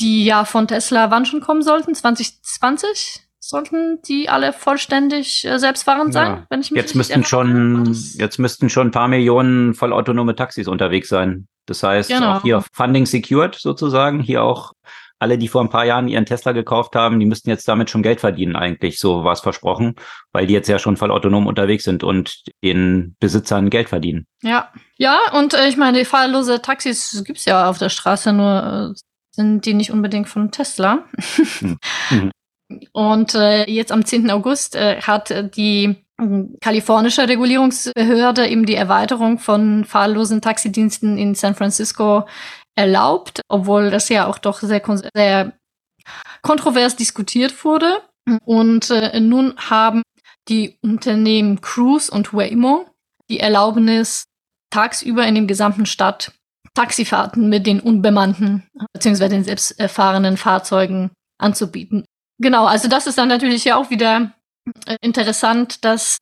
[0.00, 1.94] die ja von Tesla wann schon kommen sollten?
[1.94, 3.22] 2020?
[3.40, 6.28] Sollten die alle vollständig äh, selbstfahrend sein?
[6.28, 6.46] Ja.
[6.48, 11.08] Wenn ich mich jetzt müssten schon, jetzt müssten schon ein paar Millionen vollautonome Taxis unterwegs
[11.08, 11.46] sein.
[11.66, 12.36] Das heißt, genau.
[12.36, 14.72] auch hier Funding secured sozusagen, hier auch
[15.24, 18.02] alle, die vor ein paar Jahren ihren Tesla gekauft haben, die müssten jetzt damit schon
[18.02, 19.94] Geld verdienen eigentlich, so war es versprochen,
[20.32, 24.26] weil die jetzt ja schon voll autonom unterwegs sind und den Besitzern Geld verdienen.
[24.42, 29.00] Ja, ja, und äh, ich meine, fahrlose Taxis gibt's ja auf der Straße, nur äh,
[29.30, 31.04] sind die nicht unbedingt von Tesla.
[31.62, 31.78] Mhm.
[32.10, 32.30] mhm.
[32.92, 34.30] Und äh, jetzt am 10.
[34.30, 36.26] August äh, hat die äh,
[36.60, 42.26] kalifornische Regulierungsbehörde eben die Erweiterung von fahrlosen Taxidiensten in San Francisco
[42.76, 44.82] erlaubt, obwohl das ja auch doch sehr,
[45.14, 45.52] sehr
[46.42, 48.02] kontrovers diskutiert wurde.
[48.44, 50.02] Und äh, nun haben
[50.48, 52.86] die Unternehmen Cruise und Waymo
[53.30, 54.24] die Erlaubnis,
[54.70, 56.32] tagsüber in dem gesamten Stadt
[56.74, 59.28] Taxifahrten mit den unbemannten bzw.
[59.28, 62.04] den selbstfahrenden Fahrzeugen anzubieten.
[62.38, 64.32] Genau, also das ist dann natürlich ja auch wieder
[64.86, 66.18] äh, interessant, dass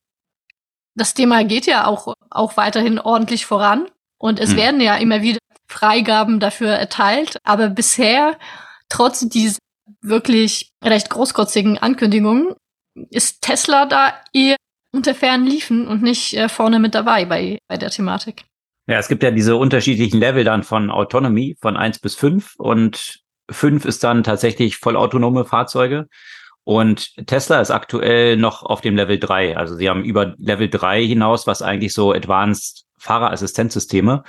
[0.95, 3.87] das Thema geht ja auch, auch weiterhin ordentlich voran.
[4.19, 4.57] Und es mhm.
[4.57, 5.39] werden ja immer wieder
[5.73, 7.37] Freigaben dafür erteilt.
[7.43, 8.37] Aber bisher,
[8.89, 9.57] trotz dieser
[10.01, 12.53] wirklich recht großkotzigen Ankündigungen,
[13.09, 14.55] ist Tesla da eher
[14.91, 18.43] unter fernen Liefen und nicht äh, vorne mit dabei bei, bei der Thematik.
[18.87, 23.21] Ja, es gibt ja diese unterschiedlichen Level dann von Autonomy von eins bis fünf und
[23.49, 26.07] fünf ist dann tatsächlich vollautonome Fahrzeuge.
[26.65, 29.57] Und Tesla ist aktuell noch auf dem Level drei.
[29.57, 34.23] Also sie haben über Level drei hinaus, was eigentlich so Advanced Fahrerassistenzsysteme.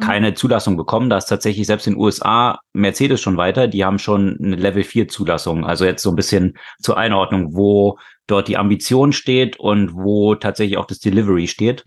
[0.00, 1.10] Keine Zulassung bekommen.
[1.10, 3.68] Da ist tatsächlich selbst in den USA Mercedes schon weiter.
[3.68, 5.64] Die haben schon eine Level 4 Zulassung.
[5.64, 10.78] Also jetzt so ein bisschen zur Einordnung, wo dort die Ambition steht und wo tatsächlich
[10.78, 11.84] auch das Delivery steht.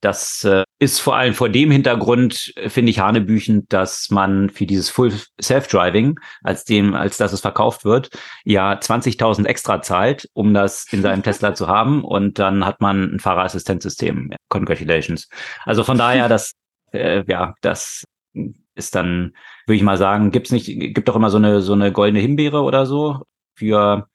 [0.00, 4.66] Das äh, ist vor allem vor dem Hintergrund, äh, finde ich, hanebüchend, dass man für
[4.66, 8.10] dieses Full Self-Driving, als dem, als dass es verkauft wird,
[8.44, 12.04] ja 20.000 extra zahlt, um das in seinem Tesla zu haben.
[12.04, 14.32] Und dann hat man ein Fahrerassistenzsystem.
[14.48, 15.28] Congratulations.
[15.64, 16.52] Also von daher, das
[16.96, 18.04] äh, ja, das
[18.74, 19.34] ist dann,
[19.66, 22.62] würde ich mal sagen, gibt's nicht, gibt doch immer so eine so eine goldene Himbeere
[22.62, 23.22] oder so
[23.56, 24.08] für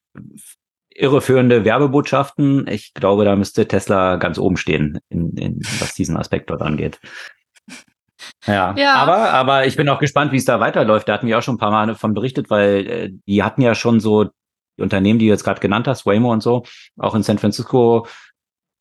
[0.89, 2.67] irreführende Werbebotschaften.
[2.67, 6.99] Ich glaube, da müsste Tesla ganz oben stehen, in, in, was diesen Aspekt dort angeht.
[8.45, 11.07] Ja, ja, aber aber ich bin auch gespannt, wie es da weiterläuft.
[11.07, 13.73] Da hatten wir auch schon ein paar Mal davon berichtet, weil äh, die hatten ja
[13.73, 16.63] schon so die Unternehmen, die du jetzt gerade genannt hast, Waymo und so,
[16.97, 18.07] auch in San Francisco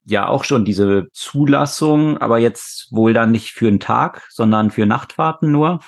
[0.05, 4.87] ja auch schon diese Zulassung, aber jetzt wohl dann nicht für einen Tag, sondern für
[4.87, 5.81] Nachtfahrten nur,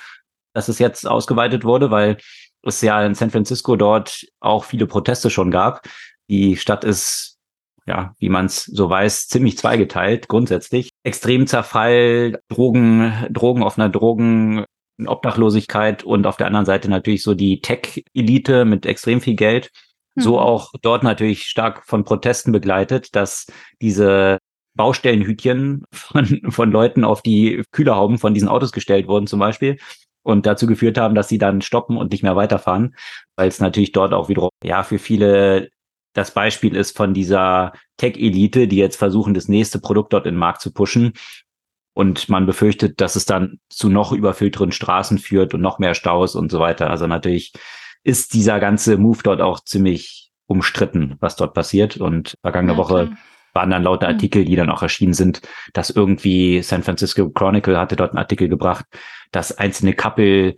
[0.54, 2.18] dass es jetzt ausgeweitet wurde, weil
[2.62, 5.86] es ja in San Francisco dort auch viele Proteste schon gab.
[6.28, 7.38] Die Stadt ist,
[7.86, 10.90] ja, wie man es so weiß, ziemlich zweigeteilt grundsätzlich.
[11.02, 14.64] Extremzerfall, Drogen, Drogen offener Drogen,
[15.04, 19.70] Obdachlosigkeit und auf der anderen Seite natürlich so die Tech-Elite mit extrem viel Geld.
[20.14, 20.38] So mhm.
[20.38, 23.46] auch dort natürlich stark von Protesten begleitet, dass
[23.80, 24.38] diese
[24.74, 29.78] Baustellenhütchen von, von Leuten auf die Kühlerhauben von diesen Autos gestellt wurden zum Beispiel
[30.22, 32.94] und dazu geführt haben, dass sie dann stoppen und nicht mehr weiterfahren,
[33.36, 35.70] weil es natürlich dort auch wiederum ja für viele
[36.14, 40.40] das Beispiel ist von dieser Tech-Elite, die jetzt versuchen, das nächste Produkt dort in den
[40.40, 41.14] Markt zu pushen.
[41.94, 46.34] Und man befürchtet, dass es dann zu noch überfüllteren Straßen führt und noch mehr Staus
[46.34, 46.90] und so weiter.
[46.90, 47.52] Also natürlich
[48.04, 51.96] ist dieser ganze Move dort auch ziemlich umstritten, was dort passiert.
[51.96, 53.16] Und vergangene ja, Woche
[53.52, 54.14] waren dann lauter hm.
[54.14, 55.42] Artikel, die dann auch erschienen sind,
[55.72, 58.84] dass irgendwie San Francisco Chronicle hatte dort einen Artikel gebracht,
[59.30, 60.56] dass einzelne Couple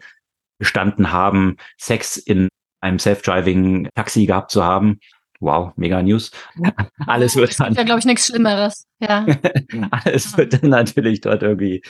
[0.59, 2.49] bestanden haben, Sex in
[2.81, 5.01] einem self-driving Taxi gehabt zu haben.
[5.41, 6.31] Wow, mega News.
[7.07, 7.71] Alles wird dann.
[7.71, 8.87] Das ja, glaube ich, nichts Schlimmeres.
[9.01, 9.27] Ja.
[9.91, 11.83] Alles wird dann natürlich dort irgendwie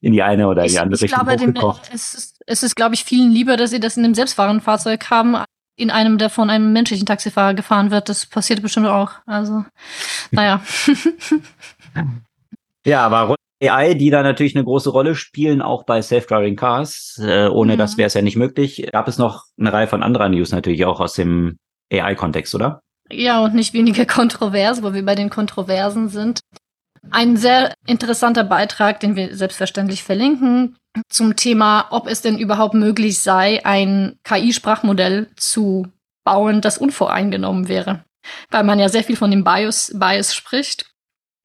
[0.00, 2.62] in die eine oder in die andere ich, ich Richtung glaube, dem, es ist, es
[2.62, 5.36] ist, glaube ich, vielen lieber, dass sie das in einem selbstfahrenden Fahrzeug haben,
[5.76, 8.08] in einem, der von einem menschlichen Taxifahrer gefahren wird.
[8.08, 9.12] Das passiert bestimmt auch.
[9.26, 9.64] Also,
[10.30, 10.60] naja.
[12.84, 17.20] ja, aber AI, die da natürlich eine große Rolle spielen, auch bei Self-Driving Cars.
[17.22, 17.78] Äh, ohne mhm.
[17.78, 18.88] das wäre es ja nicht möglich.
[18.92, 21.58] Gab es noch eine Reihe von anderen News natürlich auch aus dem
[21.92, 22.80] AI-Kontext, oder?
[23.10, 26.40] Ja, und nicht weniger kontrovers, wo wir bei den Kontroversen sind.
[27.10, 30.76] Ein sehr interessanter Beitrag, den wir selbstverständlich verlinken,
[31.08, 35.86] zum Thema, ob es denn überhaupt möglich sei, ein KI-Sprachmodell zu
[36.24, 38.04] bauen, das unvoreingenommen wäre.
[38.50, 40.86] Weil man ja sehr viel von dem Bias, Bias spricht.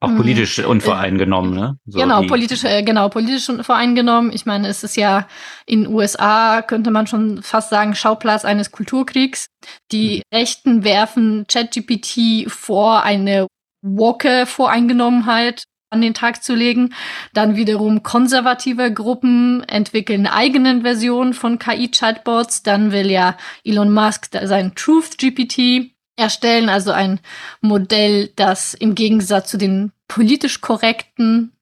[0.00, 0.16] Auch hm.
[0.16, 0.66] politisch hm.
[0.66, 1.78] unvoreingenommen, ne?
[1.86, 4.32] So genau, politisch, äh, genau, politisch unvoreingenommen.
[4.32, 5.26] Ich meine, es ist ja
[5.64, 9.46] in USA, könnte man schon fast sagen, Schauplatz eines Kulturkriegs.
[9.92, 10.22] Die hm.
[10.32, 13.46] Rechten werfen ChatGPT vor, eine
[13.82, 15.64] Woke-Voreingenommenheit
[15.94, 16.92] an den Tag zu legen.
[17.32, 22.62] Dann wiederum konservative Gruppen entwickeln eigenen Versionen von KI-Chatbots.
[22.62, 27.20] Dann will ja Elon Musk sein Truth GPT erstellen, also ein
[27.60, 31.52] Modell, das im Gegensatz zu den politisch korrekten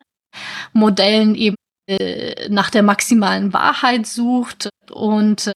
[0.73, 1.57] Modellen eben
[1.87, 5.53] äh, nach der maximalen Wahrheit sucht und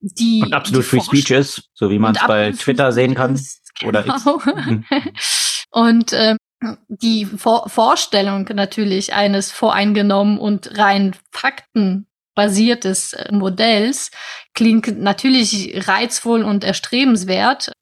[0.00, 3.40] die und absolut die Free Speech ist, so wie man es bei Twitter sehen kann
[3.84, 4.40] oder genau.
[4.70, 5.66] X.
[5.70, 6.36] und äh,
[6.88, 14.10] die Vor Vorstellung natürlich eines voreingenommen und rein faktenbasiertes äh, Modells
[14.54, 17.72] klingt natürlich reizvoll und erstrebenswert,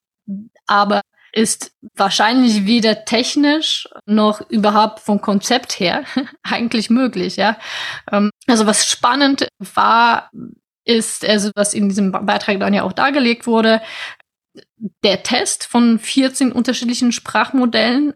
[0.67, 1.03] aber
[1.33, 6.05] ist wahrscheinlich weder technisch noch überhaupt vom Konzept her
[6.43, 7.57] eigentlich möglich, ja.
[8.11, 10.31] Ähm, also was spannend war,
[10.85, 13.81] ist, also was in diesem Beitrag dann ja auch dargelegt wurde,
[15.05, 18.15] der Test von 14 unterschiedlichen Sprachmodellen,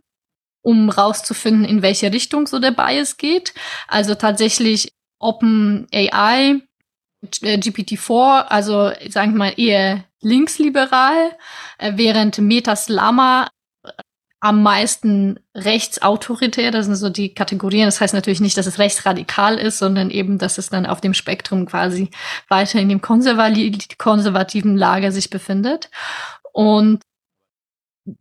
[0.64, 3.52] um rauszufinden, in welche Richtung so der Bias geht.
[3.86, 6.60] Also tatsächlich OpenAI,
[7.42, 11.36] äh, GPT-4, also sagen wir mal eher linksliberal,
[11.78, 13.50] äh, während Metas Lama
[13.84, 13.90] äh,
[14.40, 17.84] am meisten rechtsautoritär, das sind so die Kategorien.
[17.86, 21.12] Das heißt natürlich nicht, dass es rechtsradikal ist, sondern eben, dass es dann auf dem
[21.12, 22.10] Spektrum quasi
[22.48, 25.90] weiter in dem konservativen Lager sich befindet.
[26.52, 27.02] Und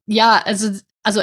[0.07, 0.71] ja, also,
[1.03, 1.21] also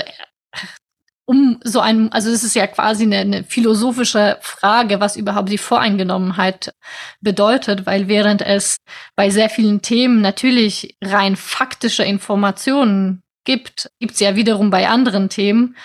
[1.30, 5.58] um so ein, also es ist ja quasi eine, eine philosophische Frage, was überhaupt die
[5.58, 6.74] Voreingenommenheit
[7.20, 8.78] bedeutet, weil während es
[9.14, 15.28] bei sehr vielen Themen natürlich rein faktische Informationen gibt, gibt es ja wiederum bei anderen
[15.28, 15.76] Themen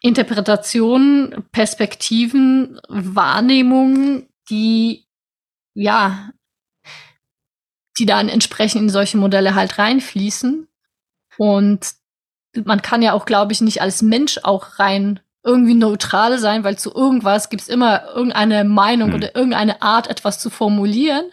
[0.00, 5.04] Interpretationen, Perspektiven, Wahrnehmungen, die
[5.74, 6.30] ja,
[7.98, 10.68] die dann entsprechend in solche Modelle halt reinfließen.
[11.36, 11.86] Und
[12.64, 16.76] man kann ja auch, glaube ich, nicht als Mensch auch rein irgendwie neutral sein, weil
[16.76, 19.14] zu irgendwas gibt es immer irgendeine Meinung hm.
[19.14, 21.26] oder irgendeine Art, etwas zu formulieren.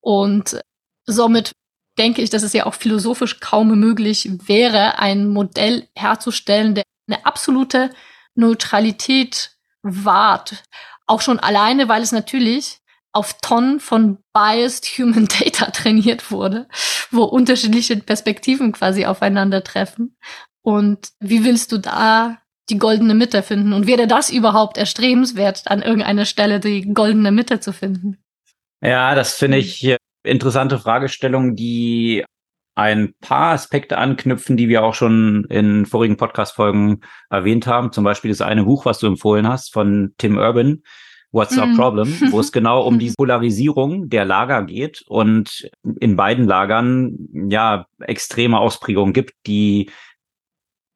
[0.00, 0.60] Und
[1.06, 1.52] somit
[1.98, 7.24] denke ich, dass es ja auch philosophisch kaum möglich wäre, ein Modell herzustellen, der eine
[7.24, 7.90] absolute
[8.34, 9.52] Neutralität
[9.82, 10.62] wahrt.
[11.06, 12.80] Auch schon alleine, weil es natürlich
[13.12, 16.68] auf Tonnen von biased human data trainiert wurde,
[17.10, 20.16] wo unterschiedliche Perspektiven quasi aufeinandertreffen.
[20.62, 22.38] Und wie willst du da
[22.70, 23.72] die goldene Mitte finden.
[23.72, 28.18] Und wäre das überhaupt erstrebenswert, an irgendeiner Stelle die goldene Mitte zu finden?
[28.80, 32.24] Ja, das finde ich interessante Fragestellung, die
[32.74, 37.90] ein paar Aspekte anknüpfen, die wir auch schon in vorigen Podcast-Folgen erwähnt haben.
[37.90, 40.82] Zum Beispiel das eine Buch, was du empfohlen hast von Tim Urban,
[41.30, 41.60] What's mm.
[41.60, 45.70] Our Problem, wo es genau um die Polarisierung der Lager geht und
[46.00, 49.90] in beiden Lagern ja extreme Ausprägungen gibt, die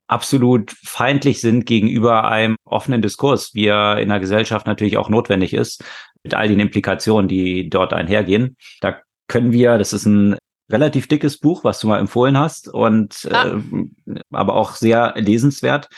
[0.06, 5.54] absolut feindlich sind gegenüber einem offenen Diskurs, wie er in der Gesellschaft natürlich auch notwendig
[5.54, 5.84] ist,
[6.22, 8.56] mit all den Implikationen, die dort einhergehen.
[8.80, 10.36] Da können wir, das ist ein
[10.70, 13.56] relativ dickes Buch, was du mal empfohlen hast und ah.
[13.56, 15.88] äh, aber auch sehr lesenswert.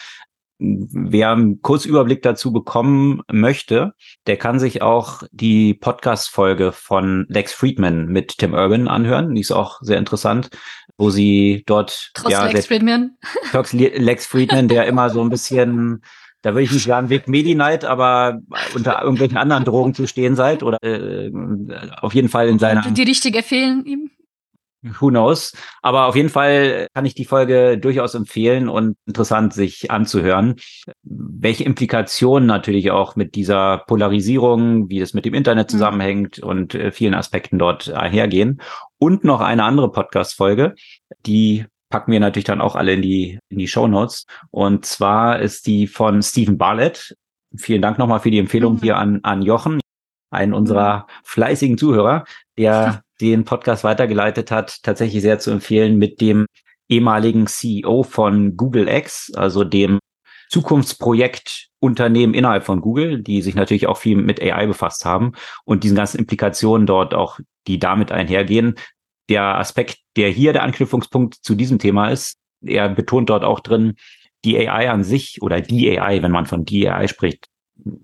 [0.58, 3.94] Wer einen Kurzüberblick dazu bekommen möchte,
[4.26, 9.34] der kann sich auch die Podcast-Folge von Lex Friedman mit Tim Urban anhören.
[9.34, 10.50] Die ist auch sehr interessant,
[10.96, 13.16] wo sie dort Trotz ja, Lex Friedman.
[13.50, 16.02] Trotz Lex Friedman, der immer so ein bisschen
[16.44, 18.42] da würde ich nicht sagen Weg Medi-Night, aber
[18.74, 21.32] unter irgendwelchen anderen Drogen zu stehen seid oder äh,
[22.02, 22.82] auf jeden Fall in seiner.
[22.82, 24.10] Die richtige fehlen ihm.
[24.84, 25.52] Who knows?
[25.80, 30.56] Aber auf jeden Fall kann ich die Folge durchaus empfehlen und interessant sich anzuhören.
[31.02, 35.70] Welche Implikationen natürlich auch mit dieser Polarisierung, wie das mit dem Internet mhm.
[35.70, 38.60] zusammenhängt und äh, vielen Aspekten dort einhergehen.
[38.98, 40.74] Und noch eine andere Podcast-Folge,
[41.24, 44.26] die packen wir natürlich dann auch alle in die, in die Show Notes.
[44.50, 47.16] Und zwar ist die von Stephen Barlett.
[47.56, 48.80] Vielen Dank nochmal für die Empfehlung mhm.
[48.80, 49.80] hier an, an Jochen,
[50.30, 51.04] einen unserer mhm.
[51.22, 52.24] fleißigen Zuhörer,
[52.58, 56.46] der den Podcast weitergeleitet hat, tatsächlich sehr zu empfehlen mit dem
[56.88, 59.98] ehemaligen CEO von Google X, also dem
[60.50, 65.32] Zukunftsprojektunternehmen innerhalb von Google, die sich natürlich auch viel mit AI befasst haben
[65.64, 68.74] und diesen ganzen Implikationen dort auch, die damit einhergehen.
[69.28, 73.94] Der Aspekt, der hier der Anknüpfungspunkt zu diesem Thema ist, er betont dort auch drin,
[74.44, 77.48] die AI an sich oder die AI, wenn man von die AI spricht,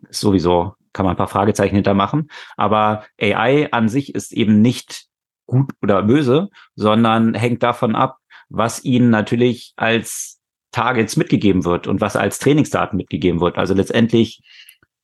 [0.08, 2.30] ist sowieso kann man ein paar Fragezeichen hintermachen.
[2.56, 5.06] Aber AI an sich ist eben nicht
[5.46, 8.18] gut oder böse, sondern hängt davon ab,
[8.48, 10.40] was ihnen natürlich als
[10.72, 13.58] Targets mitgegeben wird und was als Trainingsdaten mitgegeben wird.
[13.58, 14.42] Also letztendlich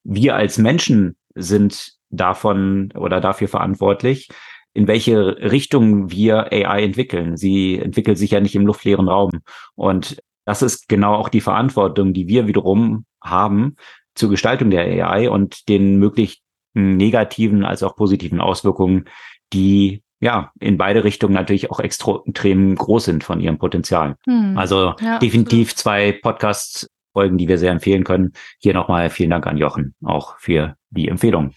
[0.05, 4.29] wir als Menschen sind davon oder dafür verantwortlich,
[4.73, 7.37] in welche Richtung wir AI entwickeln.
[7.37, 9.41] Sie entwickelt sich ja nicht im luftleeren Raum.
[9.75, 13.77] Und das ist genau auch die Verantwortung, die wir wiederum haben,
[14.17, 16.41] zur Gestaltung der AI und den möglichen
[16.75, 19.07] negativen als auch positiven Auswirkungen,
[19.53, 24.17] die ja in beide Richtungen natürlich auch extrem groß sind von ihrem Potenzial.
[24.27, 24.59] Hm.
[24.59, 25.79] Also ja, definitiv absolut.
[25.79, 28.35] zwei Podcasts Folgen, die wir sehr empfehlen können.
[28.59, 31.55] Hier nochmal vielen Dank an Jochen auch für die Empfehlung.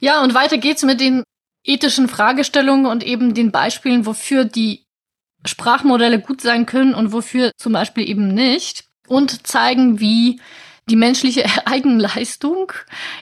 [0.00, 1.22] Ja, und weiter geht's mit den
[1.64, 4.86] ethischen Fragestellungen und eben den Beispielen, wofür die
[5.44, 8.84] Sprachmodelle gut sein können und wofür zum Beispiel eben nicht.
[9.06, 10.40] Und zeigen, wie
[10.88, 12.72] die menschliche Eigenleistung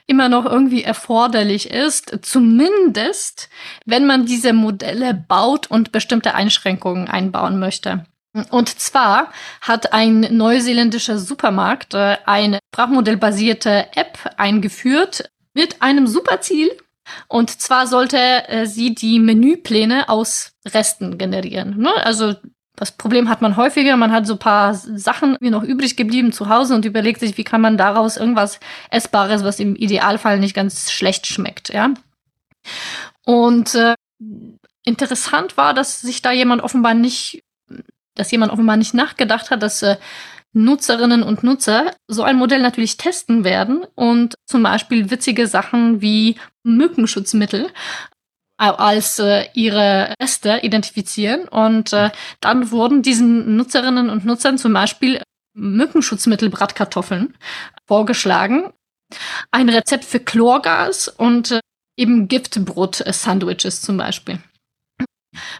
[0.06, 3.48] immer noch irgendwie erforderlich ist, zumindest
[3.86, 8.04] wenn man diese Modelle baut und bestimmte Einschränkungen einbauen möchte.
[8.50, 16.70] Und zwar hat ein neuseeländischer Supermarkt äh, eine sprachmodellbasierte App eingeführt mit einem Superziel.
[17.26, 21.78] Und zwar sollte äh, sie die Menüpläne aus Resten generieren.
[21.78, 21.92] Ne?
[22.06, 22.36] Also
[22.80, 23.96] das Problem hat man häufiger.
[23.98, 27.44] Man hat so paar Sachen wie noch übrig geblieben zu Hause und überlegt sich, wie
[27.44, 28.58] kann man daraus irgendwas
[28.90, 31.90] Essbares, was im Idealfall nicht ganz schlecht schmeckt, ja.
[33.26, 33.94] Und äh,
[34.84, 37.42] interessant war, dass sich da jemand offenbar nicht,
[38.14, 39.96] dass jemand offenbar nicht nachgedacht hat, dass äh,
[40.54, 46.36] Nutzerinnen und Nutzer so ein Modell natürlich testen werden und zum Beispiel witzige Sachen wie
[46.62, 47.68] Mückenschutzmittel
[48.68, 51.48] als äh, ihre Reste identifizieren.
[51.48, 55.22] Und äh, dann wurden diesen Nutzerinnen und Nutzern zum Beispiel
[55.54, 57.36] Mückenschutzmittel Bratkartoffeln
[57.86, 58.72] vorgeschlagen,
[59.50, 61.60] ein Rezept für Chlorgas und äh,
[61.96, 64.38] eben Giftbrot-Sandwiches zum Beispiel.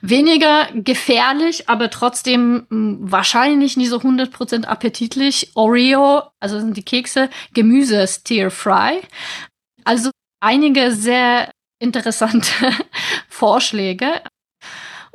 [0.03, 5.53] Weniger gefährlich, aber trotzdem mh, wahrscheinlich nicht so 100% appetitlich.
[5.55, 9.01] Oreo, also sind die Kekse, Gemüse Stir Fry.
[9.85, 11.50] Also einige sehr
[11.81, 12.53] interessante
[13.29, 14.23] Vorschläge.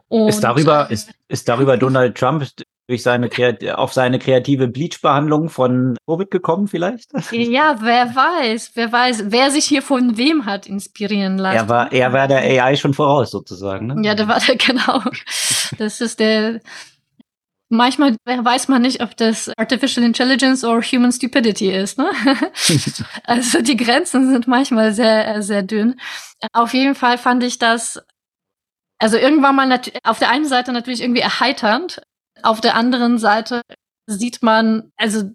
[0.07, 2.45] Und, ist darüber, äh, ist, ist darüber Donald Trump
[2.88, 3.30] durch seine
[3.76, 7.09] auf seine kreative Bleach-Behandlung von Covid gekommen vielleicht?
[7.32, 11.57] Ja, wer weiß, wer weiß, wer sich hier von wem hat inspirieren lassen.
[11.57, 13.88] Er war, er war der AI schon voraus sozusagen.
[13.88, 14.01] Ne?
[14.03, 15.01] Ja, der war der genau.
[15.78, 16.59] Das ist der.
[17.70, 21.97] Manchmal weiß man nicht, ob das Artificial Intelligence oder Human Stupidity ist.
[21.97, 22.09] Ne?
[23.24, 25.99] also die Grenzen sind manchmal sehr, sehr dünn.
[26.53, 27.99] Auf jeden Fall fand ich das
[28.99, 32.01] also irgendwann mal auf der einen Seite natürlich irgendwie erheiternd,
[32.43, 33.61] auf der anderen Seite
[34.07, 35.32] sieht man, also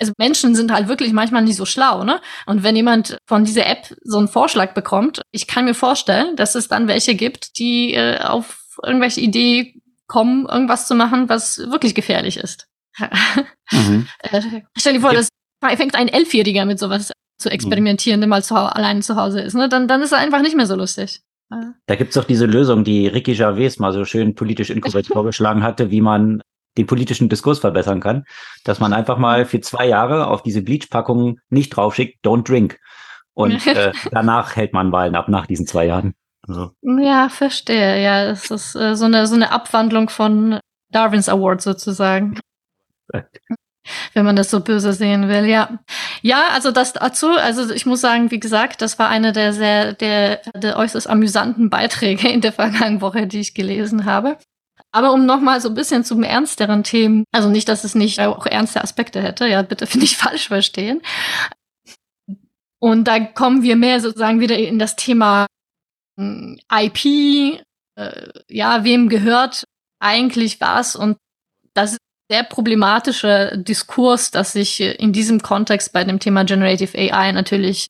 [0.00, 2.20] also Menschen sind halt wirklich manchmal nicht so schlau, ne?
[2.46, 6.56] Und wenn jemand von dieser App so einen Vorschlag bekommt, ich kann mir vorstellen, dass
[6.56, 9.80] es dann welche gibt, die äh, auf irgendwelche Idee
[10.14, 12.68] kommen, irgendwas zu machen, was wirklich gefährlich ist.
[13.72, 14.06] mhm.
[14.20, 14.40] äh,
[14.78, 15.18] stell dir vor, ja.
[15.18, 15.28] das
[15.76, 17.10] fängt ein Elfjähriger mit sowas
[17.40, 19.68] zu experimentieren, der mal zu, allein zu Hause ist, ne?
[19.68, 21.20] Dann, dann ist er einfach nicht mehr so lustig.
[21.86, 25.90] Da gibt's doch diese Lösung, die Ricky Gervais mal so schön politisch inkorrekt vorgeschlagen hatte,
[25.90, 26.40] wie man
[26.78, 28.24] den politischen Diskurs verbessern kann,
[28.62, 32.78] dass man einfach mal für zwei Jahre auf diese Bleach-Packungen nicht draufschickt, don't drink.
[33.32, 36.14] Und äh, danach hält man Wahlen ab nach diesen zwei Jahren.
[36.46, 36.72] Also.
[36.82, 38.02] Ja, verstehe.
[38.02, 40.58] Ja, es ist äh, so, eine, so eine Abwandlung von
[40.90, 42.38] Darwins Award sozusagen.
[44.14, 45.78] Wenn man das so böse sehen will, ja.
[46.22, 49.92] Ja, also das dazu, also ich muss sagen, wie gesagt, das war eine der sehr,
[49.92, 54.38] der, der äußerst amüsanten Beiträge in der vergangenen Woche, die ich gelesen habe.
[54.90, 58.46] Aber um nochmal so ein bisschen zum ernsteren Themen, also nicht, dass es nicht auch
[58.46, 61.02] ernste Aspekte hätte, ja, bitte finde ich falsch verstehen.
[62.78, 65.46] Und da kommen wir mehr sozusagen wieder in das Thema
[66.16, 67.64] IP,
[67.96, 69.64] äh, ja, wem gehört
[70.00, 71.16] eigentlich was und
[71.74, 71.98] das ist
[72.30, 77.88] der problematische Diskurs, dass sich in diesem Kontext bei dem Thema Generative AI natürlich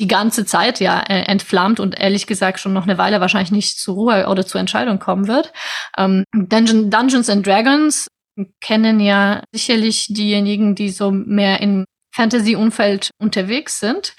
[0.00, 3.78] die ganze Zeit ja äh, entflammt und ehrlich gesagt schon noch eine Weile wahrscheinlich nicht
[3.78, 5.52] zur Ruhe oder zur Entscheidung kommen wird.
[5.96, 8.08] Ähm, Dungeon, Dungeons and Dragons
[8.60, 14.14] kennen ja sicherlich diejenigen, die so mehr im Fantasy-Umfeld unterwegs sind,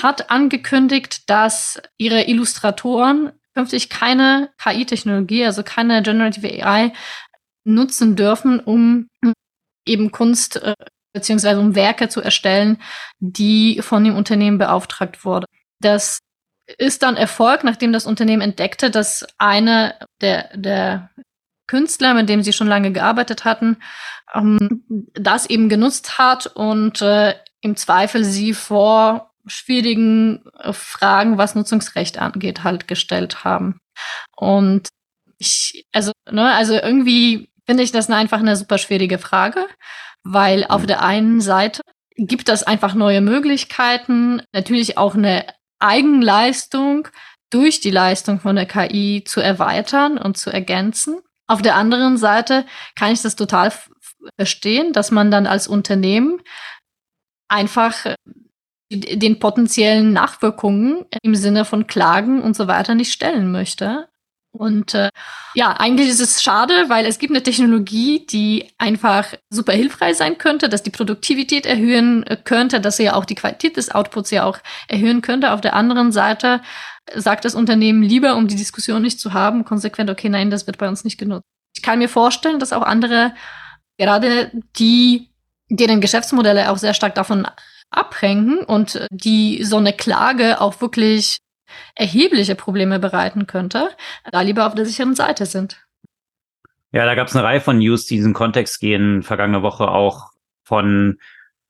[0.00, 6.92] hat angekündigt, dass ihre Illustratoren künftig keine KI-Technologie, also keine Generative AI
[7.64, 9.08] nutzen dürfen, um
[9.86, 10.74] eben Kunst äh,
[11.12, 12.78] beziehungsweise um Werke zu erstellen,
[13.18, 15.44] die von dem Unternehmen beauftragt wurden.
[15.80, 16.20] Das
[16.78, 21.10] ist dann Erfolg, nachdem das Unternehmen entdeckte, dass eine der, der
[21.66, 23.78] Künstler, mit dem sie schon lange gearbeitet hatten,
[24.34, 24.84] ähm,
[25.14, 32.18] das eben genutzt hat und äh, im Zweifel sie vor schwierigen äh, Fragen, was Nutzungsrecht
[32.18, 33.78] angeht, halt gestellt haben.
[34.36, 34.88] Und
[35.38, 39.66] ich, also, ne, also irgendwie finde ich das einfach eine super schwierige Frage
[40.24, 40.86] weil auf mhm.
[40.86, 41.82] der einen Seite
[42.16, 45.46] gibt das einfach neue Möglichkeiten, natürlich auch eine
[45.78, 47.08] Eigenleistung
[47.50, 51.20] durch die Leistung von der KI zu erweitern und zu ergänzen.
[51.46, 52.64] Auf der anderen Seite
[52.94, 53.72] kann ich das total
[54.38, 56.40] verstehen, dass man dann als Unternehmen
[57.48, 58.14] einfach äh,
[59.00, 64.08] den potenziellen Nachwirkungen im Sinne von Klagen und so weiter nicht stellen möchte.
[64.54, 65.08] Und äh,
[65.54, 70.36] ja, eigentlich ist es schade, weil es gibt eine Technologie, die einfach super hilfreich sein
[70.36, 74.30] könnte, dass die Produktivität erhöhen äh, könnte, dass sie ja auch die Qualität des Outputs
[74.30, 75.52] ja auch erhöhen könnte.
[75.52, 76.60] Auf der anderen Seite
[77.14, 80.78] sagt das Unternehmen lieber, um die Diskussion nicht zu haben, konsequent, okay, nein, das wird
[80.78, 81.46] bei uns nicht genutzt.
[81.74, 83.34] Ich kann mir vorstellen, dass auch andere,
[83.98, 85.30] gerade die,
[85.70, 87.46] deren Geschäftsmodelle auch sehr stark davon
[87.92, 91.38] abhängen und die so eine Klage auch wirklich
[91.94, 93.90] erhebliche Probleme bereiten könnte,
[94.30, 95.82] da lieber auf der sicheren Seite sind.
[96.92, 99.22] Ja, da gab es eine Reihe von News, die in diesen Kontext gehen.
[99.22, 100.30] Vergangene Woche auch
[100.64, 101.18] von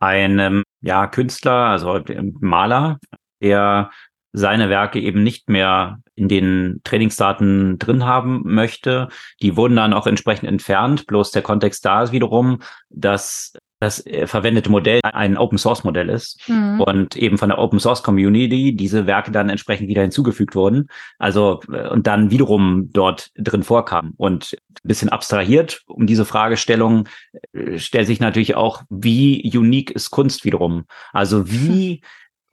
[0.00, 2.00] einem ja, Künstler, also
[2.40, 2.98] Maler,
[3.40, 3.90] der
[4.32, 9.08] seine Werke eben nicht mehr in den Trainingsdaten drin haben möchte.
[9.42, 11.06] Die wurden dann auch entsprechend entfernt.
[11.06, 13.52] Bloß der Kontext da ist wiederum, dass
[13.82, 16.80] das äh, verwendete Modell ein Open Source Modell ist mhm.
[16.80, 20.88] und eben von der Open Source Community diese Werke dann entsprechend wieder hinzugefügt wurden.
[21.18, 24.14] Also äh, und dann wiederum dort drin vorkam.
[24.16, 27.08] Und ein bisschen abstrahiert um diese Fragestellung
[27.52, 30.84] äh, stellt sich natürlich auch, wie unique ist Kunst wiederum?
[31.12, 32.02] Also wie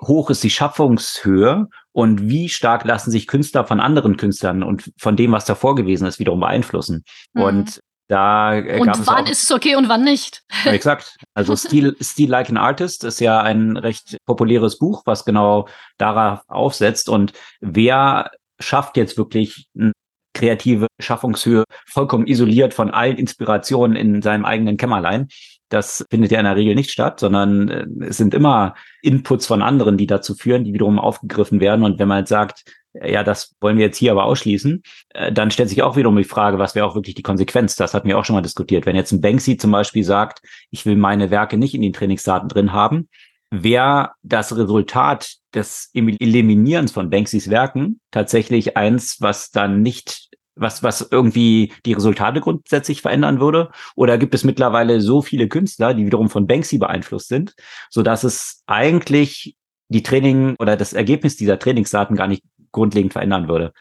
[0.02, 5.16] hoch ist die Schaffungshöhe und wie stark lassen sich Künstler von anderen Künstlern und von
[5.16, 7.04] dem, was davor gewesen ist, wiederum beeinflussen.
[7.34, 7.42] Mhm.
[7.42, 10.42] Und da äh, und wann ist es okay und wann nicht?
[10.66, 11.16] Ja, exakt.
[11.36, 16.42] Also Steel, Steel Like an Artist ist ja ein recht populäres Buch, was genau darauf
[16.48, 17.08] aufsetzt.
[17.08, 19.92] Und wer schafft jetzt wirklich eine
[20.34, 25.28] kreative Schaffungshöhe vollkommen isoliert von allen Inspirationen in seinem eigenen Kämmerlein?
[25.70, 29.62] Das findet ja in der Regel nicht statt, sondern äh, es sind immer Inputs von
[29.62, 31.84] anderen, die dazu führen, die wiederum aufgegriffen werden.
[31.84, 32.64] Und wenn man jetzt sagt,
[32.94, 36.24] ja, das wollen wir jetzt hier aber ausschließen, äh, dann stellt sich auch wiederum die
[36.24, 37.76] Frage, was wäre auch wirklich die Konsequenz?
[37.76, 38.86] Das hatten wir auch schon mal diskutiert.
[38.86, 40.42] Wenn jetzt ein Banksy zum Beispiel sagt,
[40.72, 43.08] ich will meine Werke nicht in den Trainingsdaten drin haben,
[43.52, 50.29] wäre das Resultat des Eliminierens von Banksys Werken tatsächlich eins, was dann nicht
[50.60, 53.72] was, was irgendwie die Resultate grundsätzlich verändern würde?
[53.96, 57.56] Oder gibt es mittlerweile so viele Künstler, die wiederum von Banksy beeinflusst sind,
[57.90, 59.56] so dass es eigentlich
[59.90, 63.74] die Training oder das Ergebnis dieser Trainingsdaten gar nicht grundlegend verändern würde,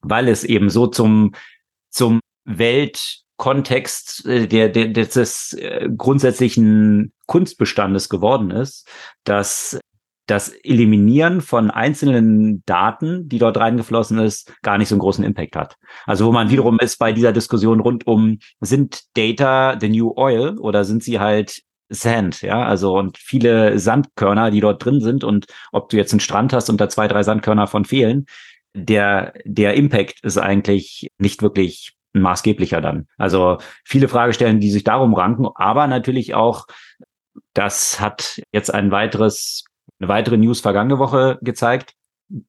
[0.00, 1.32] weil es eben so zum,
[1.90, 8.88] zum Welt Kontext äh, der, der, des äh, grundsätzlichen Kunstbestandes geworden ist,
[9.24, 9.78] dass
[10.26, 15.56] das Eliminieren von einzelnen Daten, die dort reingeflossen ist, gar nicht so einen großen Impact
[15.56, 15.76] hat.
[16.06, 20.58] Also wo man wiederum ist bei dieser Diskussion rund um, sind Data the new oil
[20.58, 25.46] oder sind sie halt Sand, ja, also und viele Sandkörner, die dort drin sind und
[25.70, 28.24] ob du jetzt einen Strand hast und da zwei, drei Sandkörner von fehlen,
[28.74, 33.06] der, der Impact ist eigentlich nicht wirklich maßgeblicher dann.
[33.18, 36.66] Also viele Fragestellen, die sich darum ranken, aber natürlich auch,
[37.52, 39.64] das hat jetzt ein weiteres,
[40.04, 41.94] eine weitere News vergangene Woche gezeigt,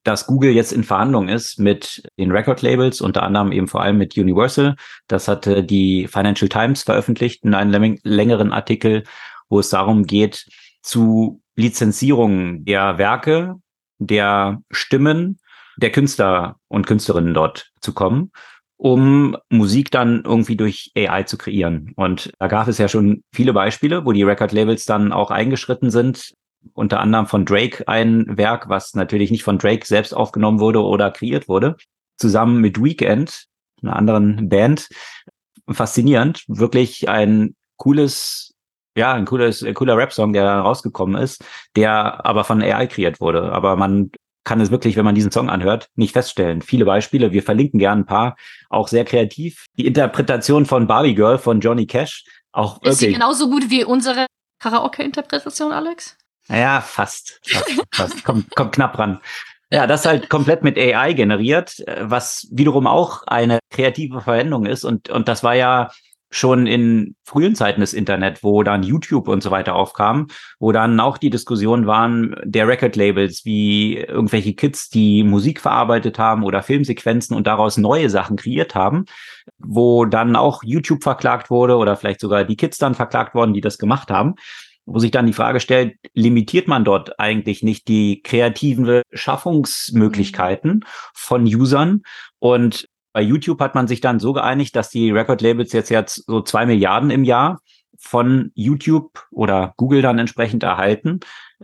[0.02, 4.16] dass Google jetzt in Verhandlung ist mit den Record-Labels, unter anderem eben vor allem mit
[4.16, 4.76] Universal.
[5.06, 9.04] Das hatte die Financial Times veröffentlicht in einem längeren Artikel,
[9.48, 10.46] wo es darum geht,
[10.82, 13.56] zu Lizenzierungen der Werke,
[13.98, 15.38] der Stimmen
[15.78, 18.32] der Künstler und Künstlerinnen dort zu kommen
[18.78, 21.92] um Musik dann irgendwie durch AI zu kreieren.
[21.96, 26.34] Und da gab es ja schon viele Beispiele, wo die Record-Labels dann auch eingeschritten sind.
[26.74, 31.10] Unter anderem von Drake ein Werk, was natürlich nicht von Drake selbst aufgenommen wurde oder
[31.10, 31.76] kreiert wurde,
[32.16, 33.46] zusammen mit Weekend,
[33.82, 34.88] einer anderen Band.
[35.68, 38.52] Faszinierend, wirklich ein cooles
[38.96, 41.44] ja, ein cooles, ein cooler Rap-Song, der rausgekommen ist,
[41.76, 43.52] der aber von AI kreiert wurde.
[43.52, 44.10] Aber man
[44.44, 46.62] kann es wirklich, wenn man diesen Song anhört, nicht feststellen.
[46.62, 48.36] Viele Beispiele, wir verlinken gerne ein paar,
[48.70, 49.66] auch sehr kreativ.
[49.76, 54.26] Die Interpretation von Barbie Girl von Johnny Cash, auch Ist sie genauso gut wie unsere
[54.60, 56.16] Karaoke-Interpretation, Alex?
[56.48, 57.40] Ja, fast.
[57.44, 58.24] fast, fast.
[58.24, 59.20] Kommt, kommt knapp ran.
[59.70, 64.84] Ja, das halt komplett mit AI generiert, was wiederum auch eine kreative Verwendung ist.
[64.84, 65.90] Und, und das war ja
[66.30, 70.26] schon in frühen Zeiten des Internet, wo dann YouTube und so weiter aufkam,
[70.58, 76.42] wo dann auch die Diskussion waren der Record-Labels, wie irgendwelche Kids, die Musik verarbeitet haben
[76.44, 79.06] oder Filmsequenzen und daraus neue Sachen kreiert haben,
[79.58, 83.60] wo dann auch YouTube verklagt wurde oder vielleicht sogar die Kids dann verklagt worden, die
[83.60, 84.34] das gemacht haben
[84.86, 91.44] wo sich dann die Frage stellt, limitiert man dort eigentlich nicht die kreativen Schaffungsmöglichkeiten von
[91.44, 92.02] Usern?
[92.38, 96.40] Und bei YouTube hat man sich dann so geeinigt, dass die Record-Labels jetzt jetzt so
[96.42, 97.60] zwei Milliarden im Jahr
[97.98, 101.20] von YouTube oder Google dann entsprechend erhalten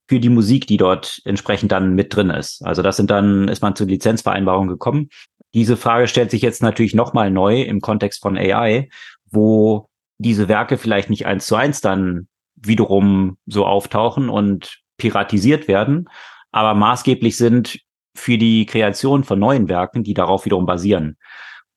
[0.09, 2.65] für die Musik, die dort entsprechend dann mit drin ist.
[2.65, 5.09] Also das sind dann, ist man zur Lizenzvereinbarung gekommen.
[5.55, 8.89] Diese Frage stellt sich jetzt natürlich nochmal neu im Kontext von AI,
[9.31, 12.29] wo diese Werke vielleicht nicht eins zu eins dann
[12.65, 16.09] wiederum so auftauchen und piratisiert werden,
[16.51, 17.81] aber maßgeblich sind
[18.15, 21.17] für die Kreation von neuen Werken, die darauf wiederum basieren.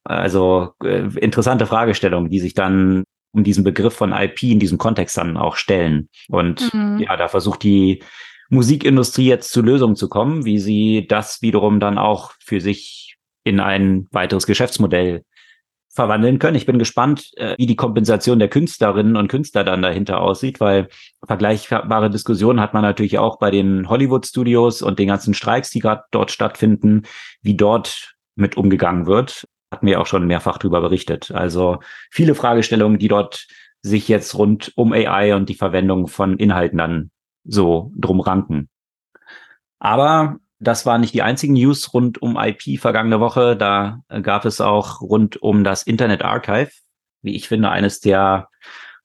[0.04, 5.18] Also äh, interessante Fragestellungen, die sich dann um diesen Begriff von IP in diesem Kontext
[5.18, 6.10] dann auch stellen.
[6.30, 7.00] Und mhm.
[7.00, 8.04] ja, da versucht die
[8.50, 13.60] Musikindustrie jetzt zu Lösungen zu kommen, wie sie das wiederum dann auch für sich in
[13.60, 15.24] ein weiteres Geschäftsmodell
[15.96, 16.58] verwandeln können.
[16.58, 20.89] Ich bin gespannt, äh, wie die Kompensation der Künstlerinnen und Künstler dann dahinter aussieht, weil
[21.26, 26.04] vergleichbare Diskussionen hat man natürlich auch bei den Hollywood-Studios und den ganzen Streiks, die gerade
[26.12, 27.04] dort stattfinden,
[27.41, 29.46] wie dort mit umgegangen wird.
[29.72, 31.32] Hatten wir auch schon mehrfach darüber berichtet.
[31.32, 31.80] Also
[32.12, 33.48] viele Fragestellungen, die dort
[33.82, 37.12] sich jetzt rund um AI und die Verwendung von Inhalten dann
[37.46, 38.68] so drum ranken.
[39.80, 43.56] Aber das waren nicht die einzigen News rund um IP vergangene Woche.
[43.56, 46.72] Da gab es auch rund um das Internet Archive,
[47.22, 48.49] wie ich finde, eines der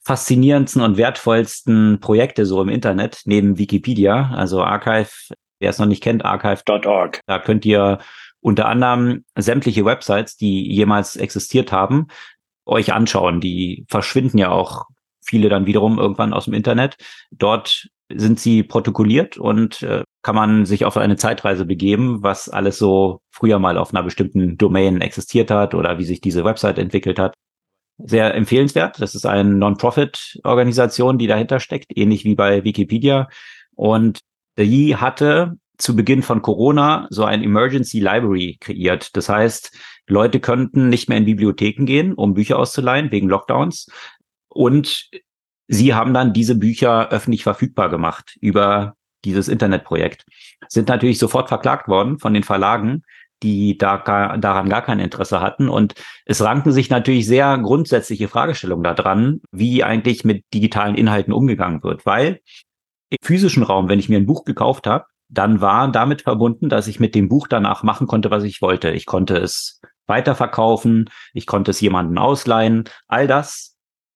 [0.02, 4.30] faszinierendsten und wertvollsten Projekte so im Internet neben Wikipedia.
[4.34, 5.10] Also Archive,
[5.58, 7.20] wer es noch nicht kennt, archive.org.
[7.26, 7.98] Da könnt ihr
[8.40, 12.06] unter anderem sämtliche Websites, die jemals existiert haben,
[12.64, 13.40] euch anschauen.
[13.40, 14.86] Die verschwinden ja auch
[15.20, 16.96] viele dann wiederum irgendwann aus dem Internet.
[17.30, 22.78] Dort sind sie protokolliert und äh, kann man sich auf eine Zeitreise begeben, was alles
[22.78, 27.18] so früher mal auf einer bestimmten Domain existiert hat oder wie sich diese Website entwickelt
[27.18, 27.34] hat.
[27.98, 29.00] Sehr empfehlenswert.
[29.00, 33.28] Das ist eine Non-Profit-Organisation, die dahinter steckt, ähnlich wie bei Wikipedia.
[33.74, 34.20] Und
[34.58, 39.16] die hatte zu Beginn von Corona so ein Emergency Library kreiert.
[39.16, 43.88] Das heißt, Leute könnten nicht mehr in Bibliotheken gehen, um Bücher auszuleihen wegen Lockdowns.
[44.48, 45.08] Und
[45.68, 50.24] sie haben dann diese Bücher öffentlich verfügbar gemacht über dieses Internetprojekt.
[50.68, 53.02] Sind natürlich sofort verklagt worden von den Verlagen,
[53.42, 53.98] die da
[54.36, 55.68] daran gar kein Interesse hatten.
[55.68, 55.94] Und
[56.26, 62.04] es ranken sich natürlich sehr grundsätzliche Fragestellungen daran, wie eigentlich mit digitalen Inhalten umgegangen wird.
[62.04, 62.40] Weil
[63.08, 66.88] im physischen Raum, wenn ich mir ein Buch gekauft habe, dann war damit verbunden, dass
[66.88, 68.90] ich mit dem Buch danach machen konnte, was ich wollte.
[68.90, 72.84] Ich konnte es weiterverkaufen, ich konnte es jemanden ausleihen.
[73.06, 73.69] All das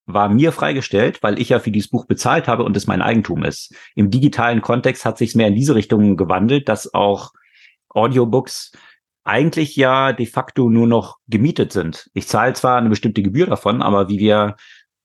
[0.06, 3.42] war mir freigestellt, weil ich ja für dieses Buch bezahlt habe und es mein Eigentum
[3.42, 3.74] ist.
[3.94, 7.32] Im digitalen Kontext hat sich mehr in diese Richtung gewandelt, dass auch
[7.88, 8.72] Audiobooks
[9.24, 12.10] eigentlich ja de facto nur noch gemietet sind.
[12.12, 14.56] Ich zahle zwar eine bestimmte Gebühr davon, aber wie wir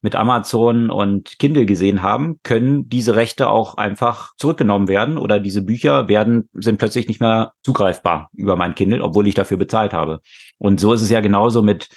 [0.01, 5.61] mit Amazon und Kindle gesehen haben, können diese Rechte auch einfach zurückgenommen werden oder diese
[5.61, 10.21] Bücher werden, sind plötzlich nicht mehr zugreifbar über mein Kindle, obwohl ich dafür bezahlt habe.
[10.57, 11.89] Und so ist es ja genauso mit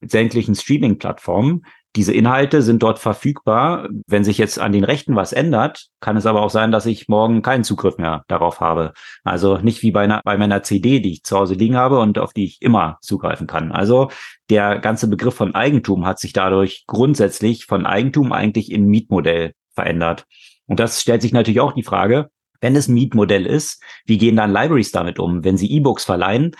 [0.00, 1.64] sämtlichen Streaming-Plattformen.
[1.96, 3.88] Diese Inhalte sind dort verfügbar.
[4.06, 7.08] Wenn sich jetzt an den Rechten was ändert, kann es aber auch sein, dass ich
[7.08, 8.92] morgen keinen Zugriff mehr darauf habe.
[9.24, 12.18] Also nicht wie bei, einer, bei meiner CD, die ich zu Hause liegen habe und
[12.18, 13.72] auf die ich immer zugreifen kann.
[13.72, 14.08] Also
[14.50, 20.26] der ganze Begriff von Eigentum hat sich dadurch grundsätzlich von Eigentum eigentlich in Mietmodell verändert.
[20.66, 22.30] Und das stellt sich natürlich auch die Frage,
[22.60, 25.44] wenn es ein Mietmodell ist, wie gehen dann Libraries damit um?
[25.44, 26.52] Wenn sie E-Books verleihen,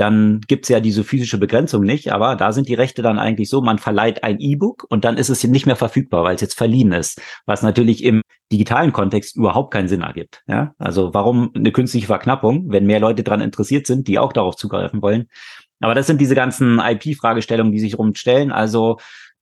[0.00, 3.60] dann gibt's ja diese physische Begrenzung nicht, aber da sind die Rechte dann eigentlich so,
[3.60, 6.92] man verleiht ein E-Book und dann ist es nicht mehr verfügbar, weil es jetzt verliehen
[6.92, 10.42] ist, was natürlich im digitalen Kontext überhaupt keinen Sinn ergibt.
[10.46, 10.74] Ja?
[10.78, 15.02] Also warum eine künstliche Verknappung, wenn mehr Leute daran interessiert sind, die auch darauf zugreifen
[15.02, 15.28] wollen?
[15.80, 18.52] Aber das sind diese ganzen IP-Fragestellungen, die sich rumstellen.
[18.52, 18.98] Also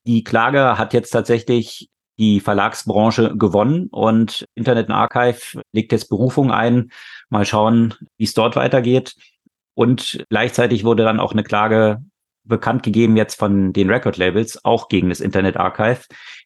[0.06, 1.88] die Klage hat jetzt tatsächlich
[2.18, 6.90] die Verlagsbranche gewonnen und Internet Archive legt jetzt Berufung ein.
[7.30, 9.14] Mal schauen, wie es dort weitergeht.
[9.78, 12.02] Und gleichzeitig wurde dann auch eine Klage
[12.42, 16.00] bekannt gegeben jetzt von den Record-Labels, auch gegen das Internet Archive,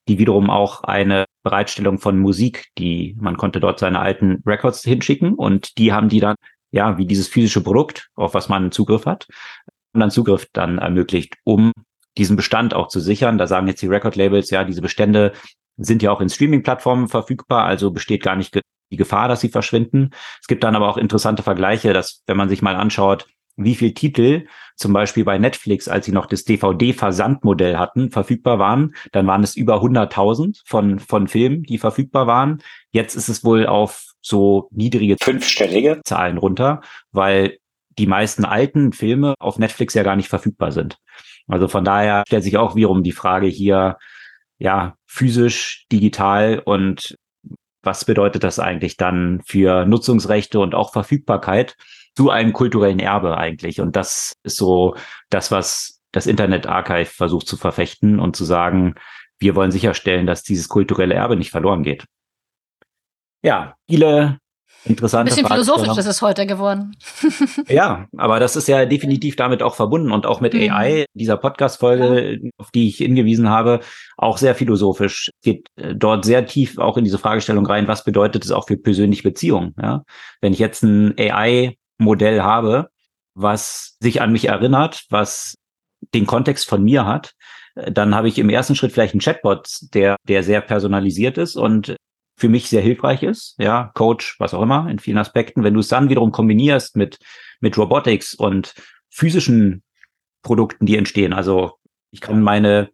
[0.06, 5.32] die wiederum auch eine Bereitstellung von Musik, die man konnte dort seine alten Records hinschicken
[5.32, 6.36] und die haben die dann,
[6.72, 9.28] ja, wie dieses physische Produkt, auf was man Zugriff hat,
[9.94, 11.72] und dann Zugriff dann ermöglicht, um
[12.18, 13.38] diesen Bestand auch zu sichern.
[13.38, 15.32] Da sagen jetzt die Record-Labels, ja, diese Bestände
[15.78, 18.60] sind ja auch in Streaming-Plattformen verfügbar, also besteht gar nicht
[18.92, 20.10] die Gefahr, dass sie verschwinden.
[20.40, 23.26] Es gibt dann aber auch interessante Vergleiche, dass wenn man sich mal anschaut,
[23.56, 28.94] wie viel Titel zum Beispiel bei Netflix, als sie noch das DVD-Versandmodell hatten, verfügbar waren,
[29.12, 32.62] dann waren es über 100.000 von, von Filmen, die verfügbar waren.
[32.92, 36.80] Jetzt ist es wohl auf so niedrige fünfstellige Zahlen runter,
[37.10, 37.58] weil
[37.98, 40.98] die meisten alten Filme auf Netflix ja gar nicht verfügbar sind.
[41.46, 43.98] Also von daher stellt sich auch wiederum die Frage hier,
[44.58, 47.16] ja, physisch, digital und
[47.82, 51.76] was bedeutet das eigentlich dann für Nutzungsrechte und auch Verfügbarkeit
[52.14, 53.80] zu einem kulturellen Erbe eigentlich?
[53.80, 54.96] Und das ist so
[55.30, 58.94] das, was das Internet Archive versucht zu verfechten und zu sagen,
[59.38, 62.04] wir wollen sicherstellen, dass dieses kulturelle Erbe nicht verloren geht.
[63.42, 64.38] Ja, viele
[64.84, 66.96] interessante Ein bisschen philosophisch ist es heute geworden.
[67.68, 70.70] ja, aber das ist ja definitiv damit auch verbunden und auch mit mhm.
[70.70, 72.50] AI, dieser Podcast-Folge, ja.
[72.58, 73.80] auf die ich hingewiesen habe,
[74.16, 75.30] auch sehr philosophisch.
[75.42, 78.76] Geht äh, dort sehr tief auch in diese Fragestellung rein, was bedeutet es auch für
[78.76, 79.74] persönliche Beziehungen?
[79.80, 80.02] Ja?
[80.40, 82.88] Wenn ich jetzt ein AI-Modell habe,
[83.34, 85.56] was sich an mich erinnert, was
[86.14, 87.32] den Kontext von mir hat,
[87.74, 91.56] äh, dann habe ich im ersten Schritt vielleicht einen Chatbot, der, der sehr personalisiert ist
[91.56, 91.96] und
[92.42, 95.62] für mich sehr hilfreich ist, ja, Coach, was auch immer, in vielen Aspekten.
[95.62, 97.20] Wenn du es dann wiederum kombinierst mit,
[97.60, 98.74] mit Robotics und
[99.10, 99.84] physischen
[100.42, 101.74] Produkten, die entstehen, also
[102.10, 102.90] ich kann meine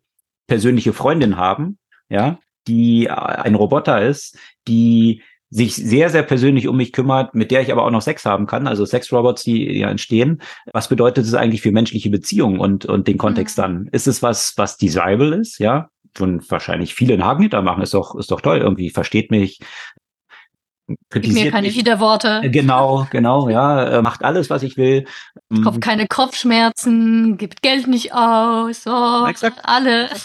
[0.48, 1.78] persönliche Freundin haben,
[2.10, 4.36] ja, die ein Roboter ist,
[4.68, 8.26] die sich sehr, sehr persönlich um mich kümmert, mit der ich aber auch noch Sex
[8.26, 10.42] haben kann, also Sexrobots, die ja entstehen.
[10.74, 13.62] Was bedeutet es eigentlich für menschliche Beziehungen und, und den Kontext mhm.
[13.62, 13.88] dann?
[13.92, 15.88] Ist es was, was desirable ist, ja?
[16.16, 19.60] Schon wahrscheinlich viele einen Haken hinter machen, ist doch, ist doch toll, irgendwie versteht mich,
[21.10, 21.74] kritisiert mir keine.
[21.74, 22.40] Widerworte.
[22.42, 25.04] Äh, genau, genau, ja, äh, macht alles, was ich will.
[25.50, 29.60] Ich Kopf keine Kopfschmerzen, gibt Geld nicht aus, oh, Exakt.
[29.64, 30.08] alle.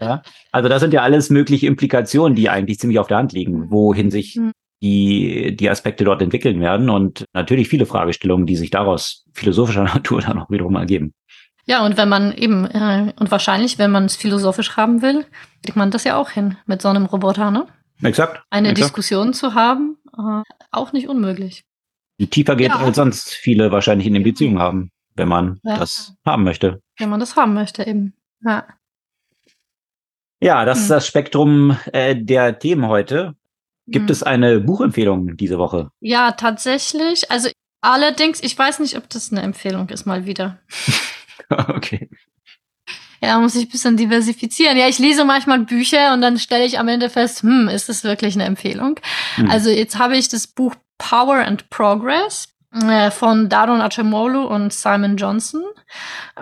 [0.00, 0.22] Ja,
[0.52, 4.12] also das sind ja alles mögliche Implikationen, die eigentlich ziemlich auf der Hand liegen, wohin
[4.12, 4.52] sich hm.
[4.80, 10.20] die, die Aspekte dort entwickeln werden und natürlich viele Fragestellungen, die sich daraus philosophischer Natur
[10.20, 11.14] dann auch wiederum ergeben.
[11.68, 15.26] Ja, und wenn man eben, äh, und wahrscheinlich, wenn man es philosophisch haben will,
[15.62, 17.66] kriegt man das ja auch hin mit so einem Roboter, ne?
[18.02, 18.42] Exakt.
[18.48, 18.86] Eine exakt.
[18.86, 21.64] Diskussion zu haben, äh, auch nicht unmöglich.
[22.18, 22.78] Die tiefer geht, ja.
[22.78, 25.76] als sonst viele wahrscheinlich in den Beziehungen haben, wenn man ja.
[25.76, 26.80] das haben möchte.
[26.96, 28.14] Wenn man das haben möchte, eben.
[28.42, 28.66] Ja.
[30.40, 30.82] Ja, das hm.
[30.84, 33.34] ist das Spektrum äh, der Themen heute.
[33.86, 34.12] Gibt hm.
[34.12, 35.90] es eine Buchempfehlung diese Woche?
[36.00, 37.30] Ja, tatsächlich.
[37.30, 37.50] Also
[37.82, 40.58] allerdings, ich weiß nicht, ob das eine Empfehlung ist, mal wieder.
[41.68, 42.08] okay.
[43.20, 44.76] Ja, muss ich ein bisschen diversifizieren.
[44.76, 48.04] Ja, ich lese manchmal Bücher und dann stelle ich am Ende fest, hm, ist das
[48.04, 49.00] wirklich eine Empfehlung?
[49.34, 49.50] Hm.
[49.50, 55.16] Also jetzt habe ich das Buch Power and Progress äh, von Daron Acemoglu und Simon
[55.16, 55.62] Johnson.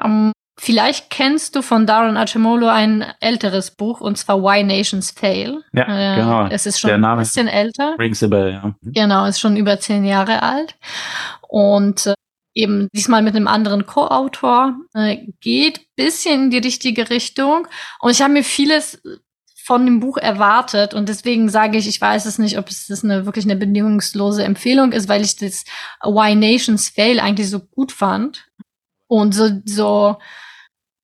[0.02, 5.62] Ähm, vielleicht kennst du von Daron Acemoglu ein älteres Buch und zwar Why Nations Fail.
[5.72, 6.46] Ja, äh, genau.
[6.48, 7.96] Es ist schon ein bisschen älter.
[7.98, 8.74] Rings a bell, ja.
[8.80, 8.92] Mhm.
[8.92, 10.76] Genau, ist schon über zehn Jahre alt.
[11.48, 12.14] Und äh,
[12.56, 17.68] eben diesmal mit einem anderen Co-Autor, äh, geht bisschen in die richtige Richtung.
[18.00, 19.00] Und ich habe mir vieles
[19.62, 20.94] von dem Buch erwartet.
[20.94, 24.42] Und deswegen sage ich, ich weiß es nicht, ob es das eine wirklich eine bedingungslose
[24.42, 25.64] Empfehlung ist, weil ich das
[26.02, 28.46] Why Nations Fail eigentlich so gut fand.
[29.06, 30.16] Und so so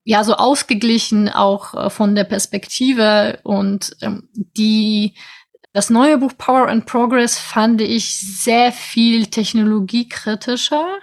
[0.05, 3.39] ja so ausgeglichen auch äh, von der Perspektive.
[3.43, 5.13] Und ähm, die
[5.71, 10.99] das neue Buch Power and Progress fand ich sehr viel technologiekritischer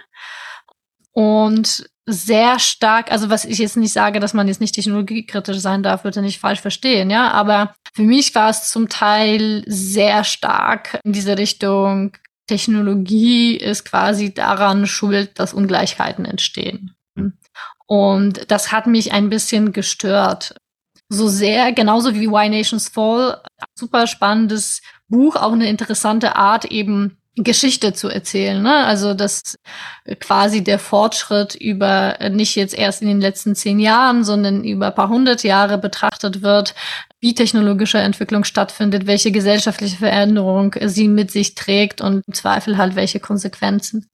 [1.13, 5.83] und sehr stark, also was ich jetzt nicht sage, dass man jetzt nicht technologiekritisch sein
[5.83, 10.99] darf, bitte nicht falsch verstehen, ja, aber für mich war es zum Teil sehr stark
[11.03, 12.13] in diese Richtung,
[12.47, 16.93] Technologie ist quasi daran schuld, dass Ungleichheiten entstehen.
[17.87, 20.55] Und das hat mich ein bisschen gestört.
[21.07, 23.41] So sehr, genauso wie Why Nations Fall,
[23.73, 28.61] super spannendes Buch, auch eine interessante Art eben Geschichte zu erzählen.
[28.61, 28.85] Ne?
[28.85, 29.57] Also dass
[30.19, 34.95] quasi der Fortschritt über nicht jetzt erst in den letzten zehn Jahren, sondern über ein
[34.95, 36.75] paar hundert Jahre betrachtet wird,
[37.21, 42.95] wie technologische Entwicklung stattfindet, welche gesellschaftliche Veränderung sie mit sich trägt und im Zweifel halt
[42.95, 44.07] welche Konsequenzen.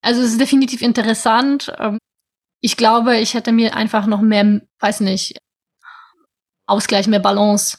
[0.00, 1.72] Also es ist definitiv interessant.
[1.78, 1.98] Ähm,
[2.60, 5.38] ich glaube, ich hätte mir einfach noch mehr, weiß nicht,
[6.66, 7.78] Ausgleich, mehr Balance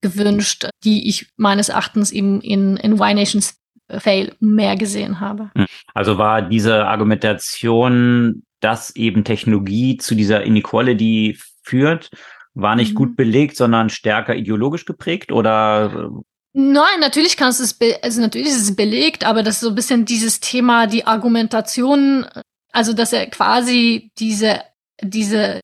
[0.00, 3.54] gewünscht, die ich meines Erachtens eben in, in Y Nations
[3.88, 5.50] Fail mehr gesehen habe.
[5.56, 5.66] Hm.
[5.94, 12.10] Also war diese Argumentation, dass eben Technologie zu dieser Inequality führt,
[12.54, 12.96] war nicht mhm.
[12.96, 16.10] gut belegt, sondern stärker ideologisch geprägt oder?
[16.52, 19.74] Nein, natürlich kannst du es, also natürlich ist es belegt, aber das ist so ein
[19.74, 22.26] bisschen dieses Thema, die Argumentation,
[22.72, 24.60] also dass er quasi diese,
[25.00, 25.60] diese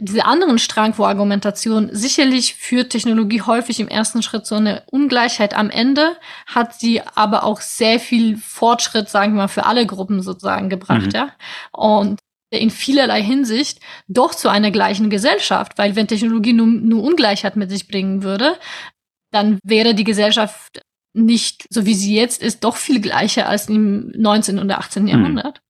[0.00, 5.54] diese anderen Strang vor Argumentation, sicherlich führt Technologie häufig im ersten Schritt so eine Ungleichheit
[5.54, 6.16] am Ende,
[6.46, 11.06] hat sie aber auch sehr viel Fortschritt, sagen wir mal, für alle Gruppen sozusagen gebracht,
[11.06, 11.12] mhm.
[11.14, 11.28] ja.
[11.72, 12.20] Und
[12.50, 17.70] in vielerlei Hinsicht doch zu einer gleichen Gesellschaft, weil wenn Technologie nur, nur Ungleichheit mit
[17.70, 18.56] sich bringen würde,
[19.30, 20.82] dann wäre die Gesellschaft
[21.14, 24.58] nicht, so wie sie jetzt ist, doch viel gleicher als im 19.
[24.58, 25.02] oder 18.
[25.02, 25.08] Mhm.
[25.08, 25.60] Jahrhundert.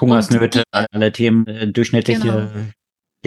[0.00, 2.48] Hungersnöte, alle Themen, äh, durchschnittliche genau.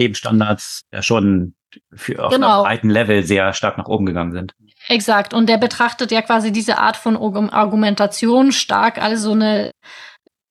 [0.00, 1.54] Lebensstandards ja schon
[1.94, 2.48] für auf genau.
[2.48, 4.54] einem breiten Level sehr stark nach oben gegangen sind.
[4.88, 5.34] Exakt.
[5.34, 9.70] Und der betrachtet ja quasi diese Art von Argumentation stark als so eine,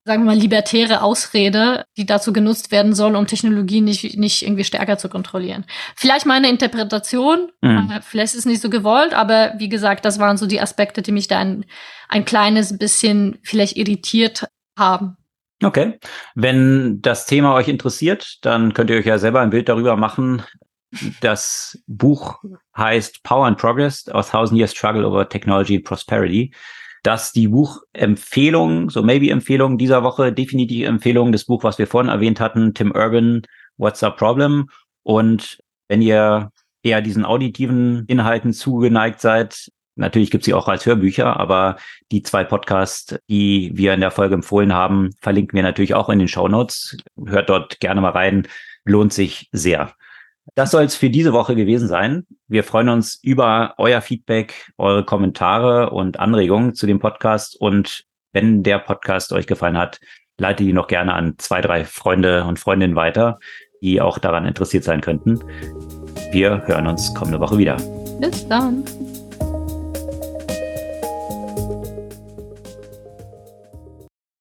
[0.04, 4.64] sagen wir mal, libertäre Ausrede, die dazu genutzt werden soll, um Technologie nicht, nicht irgendwie
[4.64, 5.66] stärker zu kontrollieren.
[5.94, 7.90] Vielleicht meine Interpretation, mhm.
[7.90, 11.02] Äh, vielleicht ist es nicht so gewollt, aber wie gesagt, das waren so die Aspekte,
[11.02, 11.66] die mich da ein,
[12.08, 14.46] ein kleines bisschen vielleicht irritiert
[14.78, 15.16] haben.
[15.62, 15.98] Okay.
[16.34, 20.42] Wenn das Thema euch interessiert, dann könnt ihr euch ja selber ein Bild darüber machen.
[21.20, 22.42] Das Buch
[22.76, 26.52] heißt Power and Progress, A Thousand Years Struggle Over Technology and Prosperity.
[27.02, 32.40] Das die Buchempfehlung, so Maybe-Empfehlung dieser Woche, definitiv Empfehlung des Buch, was wir vorhin erwähnt
[32.40, 33.42] hatten, Tim Urban,
[33.78, 34.68] What's the Problem?
[35.02, 35.58] Und
[35.88, 36.50] wenn ihr
[36.82, 39.70] eher diesen auditiven Inhalten zugeneigt seid,
[40.00, 41.76] Natürlich gibt es sie auch als Hörbücher, aber
[42.10, 46.18] die zwei Podcasts, die wir in der Folge empfohlen haben, verlinken wir natürlich auch in
[46.18, 46.96] den Show Notes.
[47.26, 48.48] Hört dort gerne mal rein.
[48.84, 49.92] Lohnt sich sehr.
[50.54, 52.26] Das soll es für diese Woche gewesen sein.
[52.48, 57.60] Wir freuen uns über euer Feedback, eure Kommentare und Anregungen zu dem Podcast.
[57.60, 60.00] Und wenn der Podcast euch gefallen hat,
[60.38, 63.38] leitet ihn noch gerne an zwei, drei Freunde und Freundinnen weiter,
[63.82, 65.40] die auch daran interessiert sein könnten.
[66.32, 67.76] Wir hören uns kommende Woche wieder.
[68.20, 68.84] Bis dann.